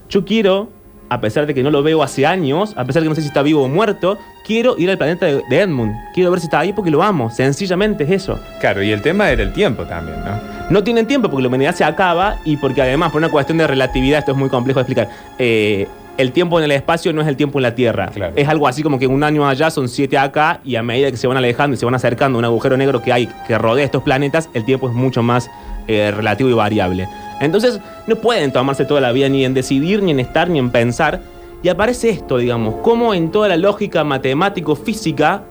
Yo 0.09 0.25
quiero, 0.25 0.69
a 1.13 1.21
pesar 1.21 1.45
de 1.45 1.53
que 1.53 1.61
no 1.61 1.69
lo 1.69 1.83
veo 1.83 2.01
hace 2.01 2.25
años, 2.25 2.73
a 2.75 2.85
pesar 2.85 3.01
de 3.01 3.05
que 3.05 3.09
no 3.09 3.15
sé 3.15 3.21
si 3.21 3.27
está 3.27 3.41
vivo 3.43 3.63
o 3.63 3.67
muerto, 3.67 4.17
quiero 4.45 4.75
ir 4.77 4.89
al 4.89 4.97
planeta 4.97 5.25
de, 5.27 5.43
de 5.47 5.59
Edmund. 5.59 5.93
Quiero 6.13 6.31
ver 6.31 6.39
si 6.39 6.47
está 6.47 6.59
ahí 6.59 6.73
porque 6.73 6.89
lo 6.89 7.03
amo. 7.03 7.29
Sencillamente 7.29 8.03
es 8.03 8.09
eso. 8.11 8.39
Claro, 8.59 8.81
y 8.81 8.91
el 8.91 9.01
tema 9.01 9.29
era 9.29 9.43
el 9.43 9.53
tiempo 9.53 9.83
también, 9.83 10.17
¿no? 10.25 10.53
No 10.69 10.83
tienen 10.83 11.05
tiempo 11.05 11.29
porque 11.29 11.43
la 11.43 11.49
humanidad 11.49 11.75
se 11.75 11.83
acaba 11.83 12.37
y 12.45 12.57
porque 12.57 12.81
además, 12.81 13.11
por 13.11 13.19
una 13.19 13.29
cuestión 13.29 13.57
de 13.59 13.67
relatividad, 13.67 14.19
esto 14.19 14.31
es 14.31 14.37
muy 14.37 14.49
complejo 14.49 14.79
de 14.79 14.81
explicar. 14.81 15.09
eh, 15.37 15.87
el 16.17 16.31
tiempo 16.31 16.59
en 16.59 16.65
el 16.65 16.71
espacio 16.71 17.11
no 17.11 17.21
es 17.21 17.27
el 17.27 17.35
tiempo 17.35 17.57
en 17.59 17.63
la 17.63 17.75
Tierra. 17.75 18.07
Claro. 18.07 18.33
Es 18.35 18.47
algo 18.47 18.67
así 18.67 18.83
como 18.83 18.99
que 18.99 19.07
un 19.07 19.23
año 19.23 19.47
allá 19.47 19.71
son 19.71 19.89
siete 19.89 20.17
acá 20.17 20.59
y 20.63 20.75
a 20.75 20.83
medida 20.83 21.09
que 21.09 21.17
se 21.17 21.27
van 21.27 21.37
alejando 21.37 21.73
y 21.73 21.77
se 21.77 21.85
van 21.85 21.95
acercando 21.95 22.37
a 22.37 22.39
un 22.39 22.45
agujero 22.45 22.77
negro 22.77 23.01
que 23.01 23.11
hay 23.11 23.27
que 23.47 23.57
rodea 23.57 23.83
estos 23.85 24.03
planetas, 24.03 24.49
el 24.53 24.63
tiempo 24.63 24.87
es 24.87 24.93
mucho 24.93 25.23
más 25.23 25.49
eh, 25.87 26.11
relativo 26.15 26.49
y 26.49 26.53
variable. 26.53 27.07
Entonces, 27.39 27.79
no 28.07 28.15
pueden 28.15 28.51
tomarse 28.51 28.85
toda 28.85 29.01
la 29.01 29.11
vida 29.11 29.29
ni 29.29 29.45
en 29.45 29.53
decidir, 29.53 30.01
ni 30.01 30.11
en 30.11 30.19
estar, 30.19 30.49
ni 30.49 30.59
en 30.59 30.69
pensar. 30.69 31.21
Y 31.61 31.69
aparece 31.69 32.09
esto, 32.09 32.37
digamos, 32.37 32.75
como 32.81 33.13
en 33.13 33.31
toda 33.31 33.47
la 33.47 33.57
lógica 33.57 34.03
matemático-física, 34.03 35.43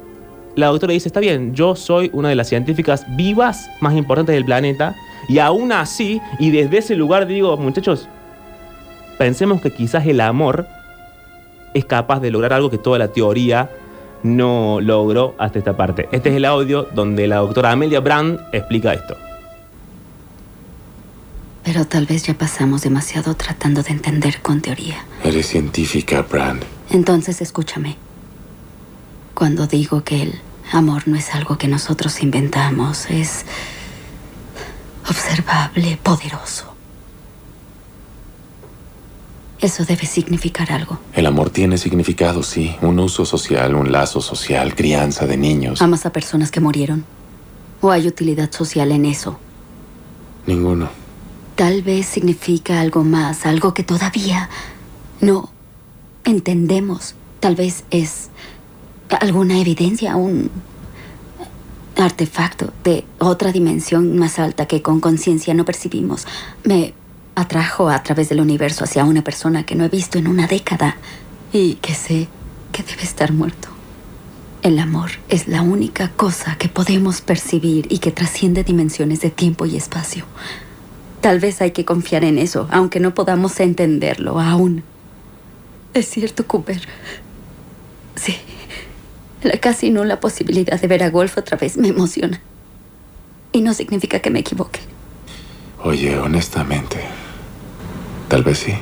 la 0.55 0.67
doctora 0.67 0.93
dice, 0.93 1.09
está 1.09 1.21
bien, 1.21 1.55
yo 1.55 1.75
soy 1.75 2.11
una 2.12 2.29
de 2.29 2.35
las 2.35 2.49
científicas 2.49 3.07
vivas 3.17 3.71
más 3.81 3.95
importantes 3.97 4.35
del 4.35 4.45
planeta, 4.45 4.95
y 5.29 5.39
aún 5.39 5.73
así, 5.73 6.21
y 6.39 6.51
desde 6.51 6.79
ese 6.79 6.95
lugar 6.95 7.27
digo, 7.27 7.57
muchachos, 7.57 8.09
pensemos 9.17 9.62
que 9.62 9.71
quizás 9.71 10.07
el 10.07 10.21
amor 10.21 10.67
es 11.73 11.85
capaz 11.87 12.21
de 12.21 12.31
lograr 12.31 12.53
algo 12.53 12.71
que 12.71 12.79
toda 12.79 12.99
la 12.99 13.09
teoría 13.09 13.71
no 14.23 14.79
logró 14.81 15.35
hasta 15.39 15.59
esta 15.59 15.77
parte. 15.77 16.09
Este 16.12 16.29
es 16.29 16.37
el 16.37 16.45
audio 16.45 16.87
donde 16.95 17.27
la 17.27 17.37
doctora 17.37 17.73
Amelia 17.73 18.01
Brand 18.01 18.39
explica 18.53 18.93
esto. 18.93 19.17
Pero 21.64 21.87
tal 21.87 22.07
vez 22.07 22.25
ya 22.25 22.35
pasamos 22.35 22.83
demasiado 22.83 23.35
tratando 23.35 23.83
de 23.83 23.90
entender 23.90 24.42
con 24.42 24.61
teoría. 24.61 25.04
Eres 25.23 25.47
científica, 25.47 26.23
Brand. 26.23 26.62
Entonces 26.90 27.40
escúchame. 27.40 27.97
Cuando 29.35 29.66
digo 29.66 30.02
que 30.02 30.23
el 30.23 30.40
amor 30.73 31.07
no 31.07 31.16
es 31.16 31.35
algo 31.35 31.59
que 31.59 31.69
nosotros 31.69 32.23
inventamos, 32.23 33.07
es 33.11 33.45
observable, 35.09 35.99
poderoso. 36.02 36.73
Eso 39.61 39.85
debe 39.85 40.07
significar 40.07 40.73
algo. 40.73 40.99
El 41.14 41.26
amor 41.26 41.50
tiene 41.50 41.78
significado, 41.78 42.42
sí. 42.42 42.75
Un 42.83 42.99
uso 42.99 43.25
social, 43.25 43.76
un 43.76 43.92
lazo 43.92 44.21
social, 44.21 44.75
crianza 44.75 45.25
de 45.26 45.37
niños. 45.37 45.81
¿Amas 45.81 46.04
a 46.04 46.11
personas 46.11 46.50
que 46.50 46.59
murieron? 46.59 47.04
¿O 47.81 47.92
hay 47.92 48.09
utilidad 48.09 48.50
social 48.50 48.90
en 48.90 49.07
eso? 49.07 49.38
Ninguno. 50.47 51.01
Tal 51.62 51.83
vez 51.83 52.07
significa 52.07 52.81
algo 52.81 53.04
más, 53.04 53.47
algo 53.47 53.73
que 53.73 53.85
todavía 53.85 54.50
no 55.21 55.49
entendemos. 56.25 57.14
Tal 57.38 57.54
vez 57.54 57.85
es 57.92 58.31
alguna 59.21 59.61
evidencia, 59.61 60.16
un 60.16 60.50
artefacto 61.97 62.73
de 62.83 63.04
otra 63.21 63.52
dimensión 63.52 64.19
más 64.19 64.40
alta 64.40 64.66
que 64.66 64.83
con 64.83 64.99
conciencia 64.99 65.54
no 65.54 65.64
percibimos. 65.64 66.26
Me 66.64 66.95
atrajo 67.37 67.90
a 67.90 68.02
través 68.02 68.28
del 68.28 68.40
universo 68.40 68.83
hacia 68.83 69.04
una 69.04 69.23
persona 69.23 69.64
que 69.64 69.76
no 69.76 69.85
he 69.85 69.88
visto 69.88 70.19
en 70.19 70.26
una 70.26 70.49
década 70.49 70.97
y 71.52 71.75
que 71.75 71.95
sé 71.95 72.26
que 72.73 72.83
debe 72.83 73.04
estar 73.04 73.31
muerto. 73.33 73.69
El 74.62 74.81
amor 74.81 75.12
es 75.28 75.47
la 75.47 75.62
única 75.62 76.09
cosa 76.09 76.57
que 76.59 76.69
podemos 76.69 77.21
percibir 77.21 77.87
y 77.88 77.99
que 77.99 78.11
trasciende 78.11 78.64
dimensiones 78.64 79.21
de 79.21 79.31
tiempo 79.31 79.64
y 79.64 79.76
espacio. 79.76 80.25
Tal 81.23 81.38
vez 81.38 81.62
hay 81.62 81.71
que 81.71 81.85
confiar 81.85 82.25
en 82.25 82.37
eso, 82.37 82.67
aunque 82.73 82.99
no 82.99 83.14
podamos 83.14 83.59
entenderlo 83.61 84.41
aún. 84.41 84.83
Es 85.95 86.09
cierto, 86.09 86.47
Cooper. 86.49 86.83
Sí. 88.16 88.37
La 89.44 89.57
casi 89.59 89.90
nula 89.90 90.18
posibilidad 90.18 90.81
de 90.81 90.87
ver 90.88 91.05
a 91.05 91.11
Golf 91.11 91.38
otra 91.38 91.57
vez 91.57 91.77
me 91.77 91.88
emociona. 91.88 92.40
Y 93.53 93.61
no 93.61 93.73
significa 93.73 94.18
que 94.18 94.31
me 94.31 94.40
equivoque. 94.40 94.81
Oye, 95.85 96.18
honestamente. 96.18 96.99
Tal 98.29 98.42
vez 98.42 98.59
sí. 98.59 98.75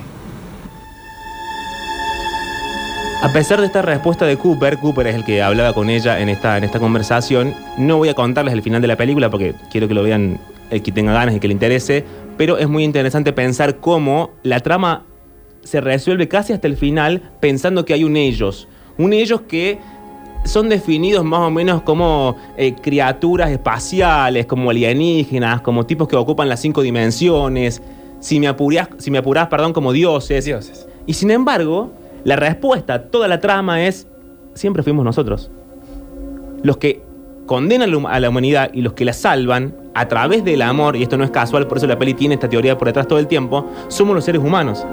A 3.22 3.30
pesar 3.34 3.60
de 3.60 3.66
esta 3.66 3.82
respuesta 3.82 4.24
de 4.24 4.38
Cooper, 4.38 4.78
Cooper 4.78 5.08
es 5.08 5.14
el 5.14 5.24
que 5.26 5.42
hablaba 5.42 5.74
con 5.74 5.90
ella 5.90 6.20
en 6.20 6.30
esta, 6.30 6.56
en 6.56 6.64
esta 6.64 6.78
conversación, 6.78 7.54
no 7.76 7.98
voy 7.98 8.08
a 8.08 8.14
contarles 8.14 8.54
el 8.54 8.62
final 8.62 8.80
de 8.80 8.88
la 8.88 8.96
película 8.96 9.28
porque 9.28 9.54
quiero 9.70 9.88
que 9.88 9.94
lo 9.94 10.02
vean 10.02 10.40
el 10.70 10.82
que 10.82 10.92
tenga 10.92 11.12
ganas 11.12 11.36
y 11.36 11.40
que 11.40 11.48
le 11.48 11.52
interese, 11.52 12.04
pero 12.36 12.58
es 12.58 12.68
muy 12.68 12.84
interesante 12.84 13.32
pensar 13.32 13.76
cómo 13.78 14.30
la 14.42 14.60
trama 14.60 15.04
se 15.62 15.80
resuelve 15.80 16.28
casi 16.28 16.52
hasta 16.52 16.66
el 16.66 16.76
final 16.76 17.32
pensando 17.40 17.84
que 17.84 17.92
hay 17.92 18.04
un 18.04 18.16
ellos, 18.16 18.68
un 18.96 19.12
ellos 19.12 19.42
que 19.42 19.78
son 20.44 20.68
definidos 20.68 21.24
más 21.24 21.40
o 21.40 21.50
menos 21.50 21.82
como 21.82 22.36
eh, 22.56 22.74
criaturas 22.74 23.50
espaciales, 23.50 24.46
como 24.46 24.70
alienígenas, 24.70 25.60
como 25.60 25.84
tipos 25.84 26.08
que 26.08 26.16
ocupan 26.16 26.48
las 26.48 26.60
cinco 26.60 26.82
dimensiones, 26.82 27.82
si 28.20 28.40
me 28.40 28.48
apurás, 28.48 28.88
si 28.98 29.10
me 29.10 29.18
apurás 29.18 29.48
perdón, 29.48 29.72
como 29.72 29.92
dioses. 29.92 30.44
Dioses. 30.44 30.88
Y 31.06 31.14
sin 31.14 31.30
embargo, 31.30 31.92
la 32.24 32.36
respuesta 32.36 32.94
a 32.94 33.02
toda 33.02 33.28
la 33.28 33.40
trama 33.40 33.84
es, 33.86 34.06
siempre 34.54 34.82
fuimos 34.82 35.04
nosotros. 35.04 35.50
Los 36.62 36.76
que 36.76 37.02
condenan 37.46 38.06
a 38.06 38.20
la 38.20 38.28
humanidad 38.28 38.70
y 38.72 38.82
los 38.82 38.92
que 38.92 39.04
la 39.04 39.12
salvan 39.12 39.74
a 40.00 40.08
través 40.08 40.42
del 40.44 40.62
amor, 40.62 40.96
y 40.96 41.02
esto 41.02 41.18
no 41.18 41.24
es 41.24 41.30
casual, 41.30 41.66
por 41.66 41.76
eso 41.76 41.86
la 41.86 41.98
peli 41.98 42.14
tiene 42.14 42.34
esta 42.34 42.48
teoría 42.48 42.78
por 42.78 42.88
detrás 42.88 43.06
todo 43.06 43.18
el 43.18 43.26
tiempo, 43.26 43.66
somos 43.88 44.14
los 44.14 44.24
seres 44.24 44.40
humanos. 44.42 44.86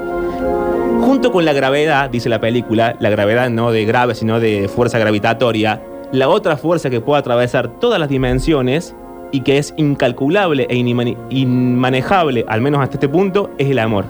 Junto 1.02 1.32
con 1.32 1.46
la 1.46 1.54
gravedad, 1.54 2.10
dice 2.10 2.28
la 2.28 2.42
película, 2.42 2.98
la 3.00 3.10
gravedad 3.10 3.50
no 3.50 3.72
de 3.72 3.86
grave, 3.86 4.16
sino 4.16 4.42
de 4.42 4.68
fuerza 4.68 5.00
gravitatoria, 5.00 5.82
la 6.12 6.28
otra 6.28 6.58
fuerza 6.58 6.90
que 6.90 7.00
puede 7.00 7.20
atravesar 7.20 7.80
todas 7.80 8.00
las 8.02 8.10
dimensiones 8.10 8.96
y 9.32 9.42
que 9.42 9.58
es 9.58 9.74
incalculable 9.78 10.68
e 10.70 10.76
inmanejable, 10.76 12.44
al 12.50 12.60
menos 12.60 12.82
hasta 12.82 12.96
este 12.96 13.08
punto, 13.08 13.52
es 13.58 13.70
el 13.70 13.80
amor. 13.80 14.04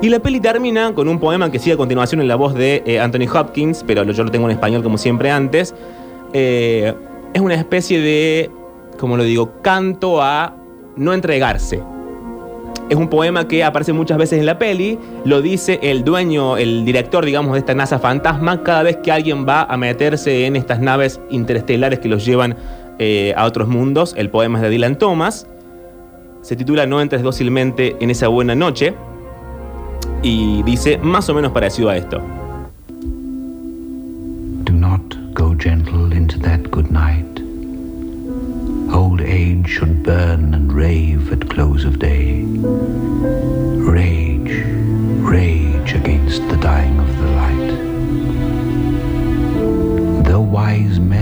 Y 0.00 0.08
la 0.10 0.20
peli 0.20 0.38
termina 0.38 0.94
con 0.94 1.08
un 1.08 1.18
poema 1.18 1.50
que 1.50 1.58
sigue 1.58 1.74
a 1.74 1.76
continuación 1.76 2.20
en 2.20 2.28
la 2.28 2.36
voz 2.36 2.54
de 2.54 2.84
eh, 2.86 3.00
Anthony 3.00 3.26
Hopkins, 3.32 3.82
pero 3.84 4.04
yo 4.04 4.22
lo 4.22 4.30
tengo 4.30 4.46
en 4.46 4.52
español 4.52 4.82
como 4.84 4.96
siempre 4.96 5.30
antes. 5.32 5.74
Eh, 6.32 6.94
es 7.32 7.40
una 7.40 7.54
especie 7.54 8.00
de, 8.00 8.50
como 8.98 9.16
lo 9.16 9.24
digo, 9.24 9.60
canto 9.62 10.22
a 10.22 10.56
no 10.96 11.12
entregarse. 11.12 11.82
Es 12.90 12.96
un 12.96 13.08
poema 13.08 13.48
que 13.48 13.64
aparece 13.64 13.94
muchas 13.94 14.18
veces 14.18 14.38
en 14.38 14.46
la 14.46 14.58
peli, 14.58 14.98
lo 15.24 15.40
dice 15.40 15.78
el 15.82 16.04
dueño, 16.04 16.58
el 16.58 16.84
director, 16.84 17.24
digamos, 17.24 17.54
de 17.54 17.60
esta 17.60 17.74
NASA 17.74 17.98
fantasma, 17.98 18.62
cada 18.62 18.82
vez 18.82 18.98
que 18.98 19.10
alguien 19.10 19.46
va 19.48 19.62
a 19.62 19.76
meterse 19.78 20.44
en 20.44 20.54
estas 20.54 20.80
naves 20.80 21.18
interestelares 21.30 21.98
que 21.98 22.08
los 22.08 22.26
llevan 22.26 22.56
eh, 22.98 23.32
a 23.36 23.46
otros 23.46 23.68
mundos. 23.68 24.14
El 24.18 24.28
poema 24.28 24.58
es 24.58 24.62
de 24.62 24.70
Dylan 24.70 24.98
Thomas. 24.98 25.46
Se 26.42 26.56
titula 26.56 26.86
No 26.86 27.00
entres 27.00 27.22
dócilmente 27.22 27.96
en 28.00 28.10
esa 28.10 28.28
buena 28.28 28.54
noche. 28.54 28.94
Y 30.22 30.62
dice 30.62 30.98
más 30.98 31.28
o 31.30 31.34
menos 31.34 31.52
parecido 31.52 31.88
a 31.88 31.96
esto. 31.96 32.20
Do 34.64 34.72
not 34.72 35.00
go 35.32 35.54
gentle 35.58 36.14
into 36.14 36.38
that 36.40 36.60
good 36.70 36.90
night. 36.90 37.33
Old 38.94 39.20
age 39.20 39.68
should 39.68 40.04
burn 40.04 40.54
and 40.54 40.72
rave 40.72 41.32
at 41.32 41.50
close 41.50 41.84
of 41.84 41.98
day. 41.98 42.44
Rage, 42.44 44.64
rage 45.18 45.94
against 45.94 46.48
the 46.48 46.56
dying 46.58 47.00
of 47.00 47.18
the 47.18 47.26
light. 47.40 47.74
Though 50.24 50.42
wise 50.42 51.00
men 51.00 51.13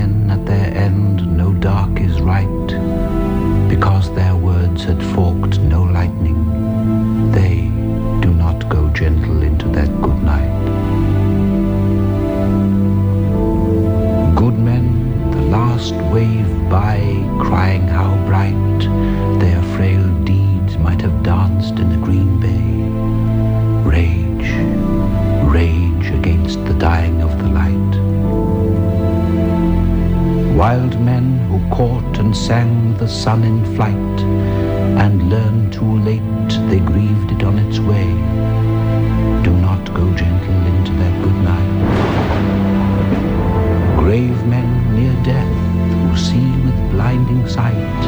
the 33.03 33.09
sun 33.09 33.43
in 33.43 33.59
flight, 33.75 34.19
and 35.03 35.29
learn 35.29 35.69
too 35.69 35.93
late 36.09 36.51
they 36.69 36.79
grieved 36.79 37.29
it 37.33 37.43
on 37.43 37.59
its 37.59 37.79
way. 37.79 38.07
Do 39.43 39.51
not 39.67 39.83
go 39.93 40.05
gentle 40.15 40.59
into 40.73 40.93
that 41.01 41.15
good 41.21 41.39
night. 41.51 41.73
Grave 43.99 44.39
men 44.45 44.69
near 44.95 45.15
death 45.25 45.53
who 45.91 46.15
see 46.15 46.49
with 46.65 46.79
blinding 46.91 47.45
sight, 47.45 48.01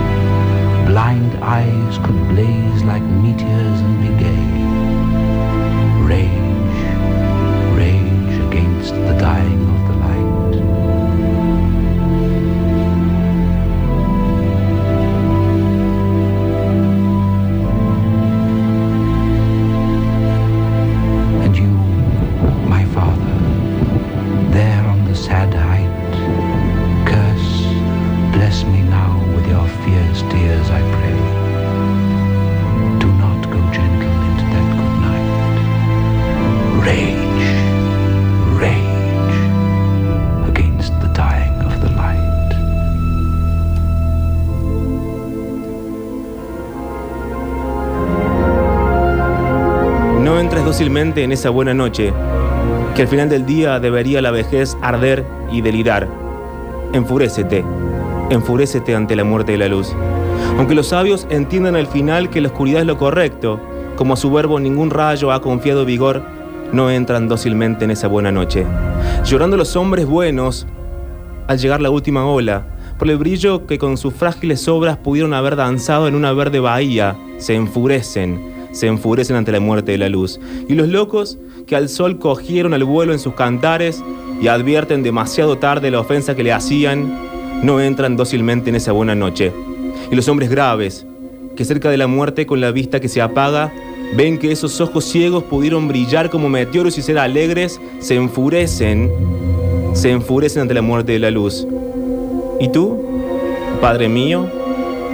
blind 0.88 1.34
eyes 1.44 1.98
could 2.06 2.22
blaze 2.30 2.82
like 2.84 3.04
meteors 3.04 3.80
and 3.86 3.96
be 4.02 4.12
gay. 4.24 4.46
Rain 6.08 6.45
dócilmente 50.76 51.24
en 51.24 51.32
esa 51.32 51.52
buena 51.52 51.74
noche, 51.74 52.12
que 52.96 53.04
al 53.04 53.08
final 53.08 53.30
del 53.30 53.46
día 53.46 53.80
debería 53.80 54.22
la 54.22 54.32
vejez 54.32 54.76
arder 54.82 55.26
y 55.50 55.62
delirar. 55.62 56.06
Enfurécete, 56.92 57.64
enfurécete 58.30 58.94
ante 58.94 59.16
la 59.16 59.24
muerte 59.24 59.54
de 59.54 59.58
la 59.58 59.70
luz. 59.70 59.96
Aunque 60.58 60.76
los 60.76 60.88
sabios 60.88 61.28
entiendan 61.30 61.78
al 61.78 61.88
final 61.88 62.30
que 62.30 62.42
la 62.42 62.50
oscuridad 62.50 62.82
es 62.82 62.88
lo 62.88 62.98
correcto, 62.98 63.58
como 63.96 64.16
a 64.16 64.18
su 64.18 64.30
verbo 64.30 64.60
ningún 64.60 64.90
rayo 64.90 65.32
ha 65.32 65.42
confiado 65.42 65.86
vigor, 65.86 66.24
no 66.74 66.92
entran 66.92 67.30
dócilmente 67.30 67.86
en 67.86 67.92
esa 67.92 68.10
buena 68.10 68.34
noche. 68.34 68.66
Llorando 69.24 69.56
los 69.56 69.78
hombres 69.78 70.06
buenos, 70.06 70.68
al 71.48 71.58
llegar 71.58 71.80
la 71.80 71.90
última 71.90 72.26
ola, 72.26 72.66
por 73.00 73.10
el 73.10 73.18
brillo 73.18 73.66
que 73.66 73.78
con 73.78 73.96
sus 73.96 74.14
frágiles 74.14 74.68
obras 74.68 74.98
pudieron 74.98 75.34
haber 75.34 75.56
danzado 75.56 76.10
en 76.10 76.16
una 76.16 76.34
verde 76.34 76.60
bahía, 76.60 77.16
se 77.38 77.56
enfurecen, 77.56 78.55
se 78.76 78.88
enfurecen 78.88 79.38
ante 79.38 79.54
la 79.54 79.62
muerte 79.62 79.94
de 79.94 79.98
la 79.98 80.10
luz. 80.10 80.40
Y 80.68 80.74
los 80.74 80.90
locos 80.90 81.38
que 81.66 81.76
al 81.76 81.88
sol 81.88 82.20
cogieron 82.20 82.74
el 82.74 82.84
vuelo 82.84 83.14
en 83.14 83.20
sus 83.20 83.34
cantares 83.34 84.04
y 84.42 84.50
advierten 84.50 85.02
demasiado 85.02 85.58
tarde 85.58 85.90
la 85.92 86.02
ofensa 86.02 86.36
que 86.36 86.44
le 86.44 86.52
hacían, 86.52 87.18
no 87.64 87.80
entran 87.80 88.18
dócilmente 88.18 88.70
en 88.70 88.76
esa 88.76 88.92
buena 88.92 89.16
noche. 89.16 89.54
Y 90.12 90.16
los 90.16 90.28
hombres 90.28 90.50
graves, 90.50 91.08
que 91.56 91.64
cerca 91.64 91.90
de 91.90 91.98
la 91.98 92.08
muerte 92.08 92.46
con 92.46 92.60
la 92.60 92.72
vista 92.72 93.00
que 93.00 93.08
se 93.08 93.22
apaga, 93.22 93.72
ven 94.16 94.38
que 94.38 94.52
esos 94.52 94.82
ojos 94.82 95.06
ciegos 95.06 95.46
pudieron 95.46 95.88
brillar 95.88 96.30
como 96.30 96.50
meteoros 96.50 96.98
y 96.98 97.02
ser 97.02 97.18
alegres, 97.18 97.80
se 98.00 98.16
enfurecen, 98.16 99.10
se 99.94 100.12
enfurecen 100.12 100.64
ante 100.64 100.74
la 100.74 100.82
muerte 100.82 101.14
de 101.14 101.20
la 101.20 101.32
luz. 101.32 101.66
¿Y 102.60 102.68
tú, 102.68 103.02
Padre 103.80 104.10
mío, 104.10 104.48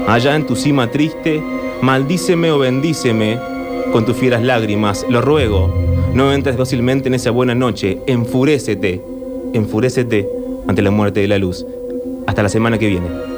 allá 0.08 0.36
en 0.36 0.48
tu 0.48 0.56
cima 0.56 0.90
triste, 0.90 1.44
maldíceme 1.82 2.52
o 2.52 2.58
bendíceme 2.58 3.51
con 3.92 4.06
tus 4.06 4.16
fieras 4.16 4.42
lágrimas, 4.42 5.06
lo 5.10 5.22
ruego, 5.22 5.74
no 6.14 6.34
entres 6.34 6.58
dócilmente 6.58 7.10
en 7.10 7.16
esa 7.16 7.32
buena 7.32 7.56
noche, 7.56 8.00
enfurécete, 8.08 9.02
enfurécete 9.54 10.28
ante 10.68 10.82
la 10.82 10.92
muerte 10.92 11.20
de 11.20 11.28
la 11.28 11.38
luz. 11.38 11.66
Hasta 12.28 12.44
la 12.44 12.50
semana 12.50 12.78
que 12.78 12.88
viene. 12.88 13.31